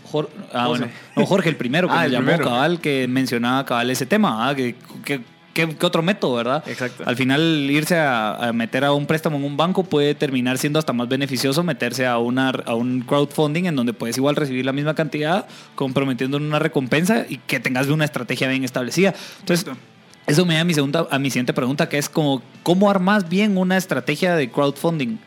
[0.53, 4.49] ah, bueno, no, Jorge el primero que ah, llamó cabal, que mencionaba cabal ese tema,
[4.49, 4.55] ¿ah?
[4.55, 4.75] que,
[5.53, 6.63] ¿Qué, otro método, verdad?
[6.65, 7.03] Exacto.
[7.05, 10.93] Al final, irse a, meter a un préstamo en un banco puede terminar siendo hasta
[10.93, 14.95] más beneficioso meterse a, una, a un crowdfunding en donde puedes igual recibir la misma
[14.95, 19.13] cantidad, comprometiendo una recompensa y que tengas una estrategia bien establecida.
[19.41, 19.67] Entonces,
[20.28, 23.28] eso me da a mi, segunda, a mi siguiente pregunta, que es como, ¿cómo armas
[23.28, 25.17] bien una estrategia de crowdfunding?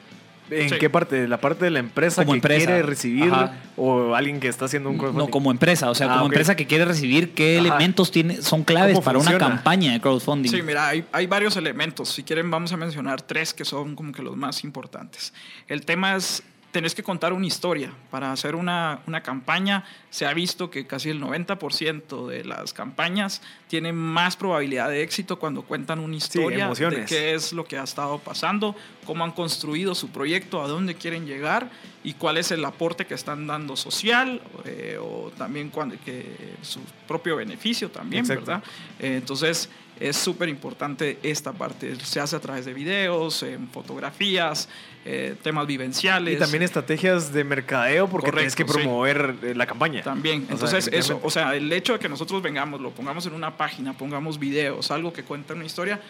[0.50, 1.26] ¿En qué parte?
[1.26, 3.32] ¿La parte de la empresa que quiere recibir
[3.76, 5.26] o alguien que está haciendo un crowdfunding?
[5.26, 5.90] No, como empresa.
[5.90, 9.36] O sea, ah, como empresa que quiere recibir, ¿qué elementos tiene, son claves para una
[9.38, 10.50] campaña de crowdfunding?
[10.50, 12.10] Sí, mira, hay, hay, varios elementos.
[12.10, 15.32] Si quieren, vamos a mencionar tres que son como que los más importantes.
[15.66, 16.42] El tema es
[16.72, 17.92] tenés que contar una historia.
[18.10, 23.42] Para hacer una, una campaña se ha visto que casi el 90% de las campañas
[23.68, 27.84] tienen más probabilidad de éxito cuando cuentan una historia de qué es lo que ha
[27.84, 31.70] estado pasando, cómo han construido su proyecto, a dónde quieren llegar
[32.04, 36.80] y cuál es el aporte que están dando social eh, o también cuando, que su
[37.08, 38.62] propio beneficio también, ¿verdad?
[38.98, 41.96] Eh, entonces, es súper importante esta parte.
[42.00, 44.68] Se hace a través de videos, en fotografías,
[45.08, 46.34] eh, temas vivenciales.
[46.34, 50.02] Y también estrategias de mercadeo porque tienes que promover eh, la campaña.
[50.02, 50.46] También.
[50.50, 53.92] Entonces, eso, o sea, el hecho de que nosotros vengamos, lo pongamos en una página,
[53.92, 56.00] pongamos videos, algo que cuenta una historia,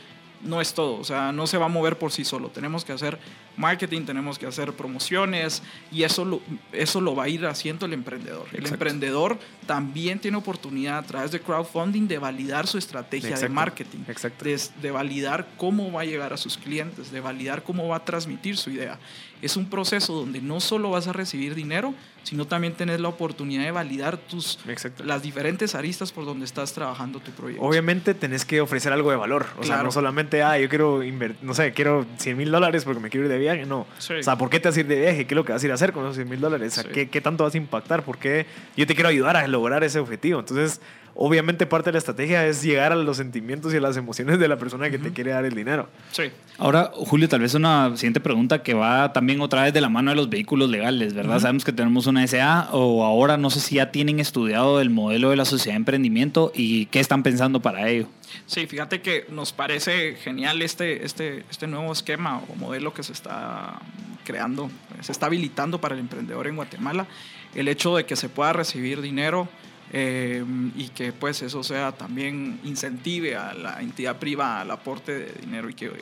[0.42, 2.48] no es todo, o sea, no se va a mover por sí solo.
[2.48, 3.18] Tenemos que hacer
[3.56, 6.40] marketing, tenemos que hacer promociones y eso lo,
[6.72, 8.46] eso lo va a ir haciendo el emprendedor.
[8.52, 14.00] El emprendedor también tiene oportunidad a través de crowdfunding de validar su estrategia de marketing,
[14.00, 18.04] de, de, validar cómo va a llegar a sus clientes, de validar cómo va a
[18.04, 18.98] transmitir su idea.
[19.42, 23.62] Es un proceso donde no solo vas a recibir dinero, sino también tener la oportunidad
[23.62, 24.58] de validar tus,
[25.04, 27.64] las diferentes aristas por donde estás trabajando tu proyecto.
[27.64, 29.46] Obviamente tenés que ofrecer algo de valor.
[29.58, 33.00] O sea, no solamente, ah, yo quiero invertir, no sé, quiero 100 mil dólares porque
[33.00, 33.64] me quiero ir de viaje.
[33.64, 33.80] No.
[33.80, 35.26] O sea, ¿por qué te vas a ir de viaje?
[35.26, 36.78] ¿Qué es lo que vas a ir a hacer con esos 100 mil dólares?
[36.78, 38.02] O sea, ¿qué, ¿qué, tanto vas a impactar?
[38.02, 40.40] ¿Por qué yo te quiero ayudar a lograr ese objetivo?
[40.40, 40.80] Entonces,
[41.16, 44.48] obviamente parte de la estrategia es llegar a los sentimientos y a las emociones de
[44.48, 45.88] la persona que te quiere dar el dinero.
[46.12, 46.24] Sí.
[46.58, 50.10] Ahora, Julio, tal vez una siguiente pregunta que va también otra vez de la mano
[50.10, 51.40] de los vehículos legales, ¿verdad?
[51.40, 55.30] Sabemos que tenemos una SA o ahora no sé si ya tienen estudiado el modelo
[55.30, 58.08] de la sociedad de emprendimiento y qué están pensando para ello.
[58.44, 63.12] Sí, fíjate que nos parece genial este, este, este nuevo esquema o modelo que se
[63.12, 63.80] está
[64.24, 67.06] creando, se está habilitando para el emprendedor en Guatemala.
[67.54, 69.48] El hecho de que se pueda recibir dinero
[69.92, 70.44] eh,
[70.76, 75.70] y que pues eso sea también incentive a la entidad privada al aporte de dinero
[75.70, 75.92] y que,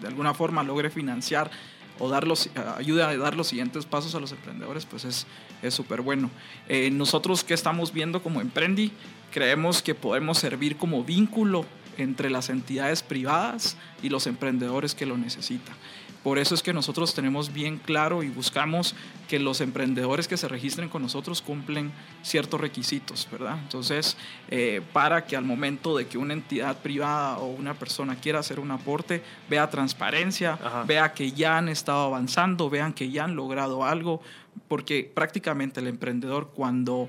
[0.00, 1.50] de alguna forma logre financiar
[1.98, 5.26] o dar los, ayude a dar los siguientes pasos a los emprendedores, pues es
[5.74, 6.30] súper bueno.
[6.68, 8.92] Eh, nosotros que estamos viendo como Emprendi,
[9.30, 11.64] creemos que podemos servir como vínculo
[11.98, 15.74] entre las entidades privadas y los emprendedores que lo necesitan.
[16.22, 18.94] Por eso es que nosotros tenemos bien claro y buscamos
[19.28, 21.90] que los emprendedores que se registren con nosotros cumplen
[22.22, 23.58] ciertos requisitos, ¿verdad?
[23.60, 24.16] Entonces,
[24.48, 28.60] eh, para que al momento de que una entidad privada o una persona quiera hacer
[28.60, 33.84] un aporte, vea transparencia, vea que ya han estado avanzando, vean que ya han logrado
[33.84, 34.20] algo,
[34.68, 37.08] porque prácticamente el emprendedor cuando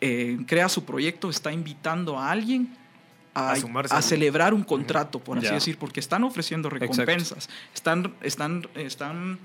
[0.00, 2.76] eh, crea su proyecto está invitando a alguien
[3.36, 9.38] a, celebrar un contrato, por así decir, porque están ofreciendo recompensas, están, están, están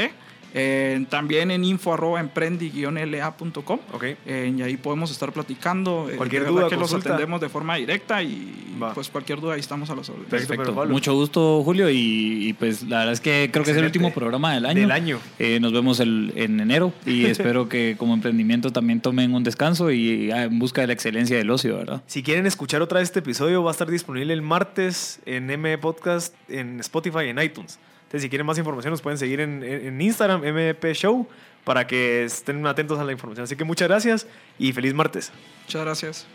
[0.54, 3.80] eh, también en info arroba emprendi-la.com.
[3.94, 4.18] Okay.
[4.26, 6.10] Eh, y ahí podemos estar platicando.
[6.10, 9.90] Eh, cualquier duda que los atendemos de forma directa y pues cualquier duda ahí estamos
[9.90, 10.30] a los órdenes.
[10.30, 10.86] Perfecto.
[10.88, 11.90] Mucho gusto, Julio.
[11.90, 14.82] Y, pues la verdad es que creo que es el último programa del año.
[14.82, 15.20] Del año.
[15.60, 20.32] nos vemos el, en enero y espero que como emprendimiento también tomen un descanso y
[20.32, 22.02] ah, en busca de la excelencia del ocio, ¿verdad?
[22.08, 25.78] Si quieren escuchar otra vez este episodio, va a estar disponible el martes en M
[25.78, 27.80] Podcast, en Spotify y en iTunes.
[28.10, 31.28] Entonces, si quieren más información, nos pueden seguir en, en Instagram, MP Show,
[31.64, 33.44] para que estén atentos a la información.
[33.44, 34.26] Así que muchas gracias
[34.58, 35.32] y feliz martes.
[35.68, 36.28] Muchas gracias.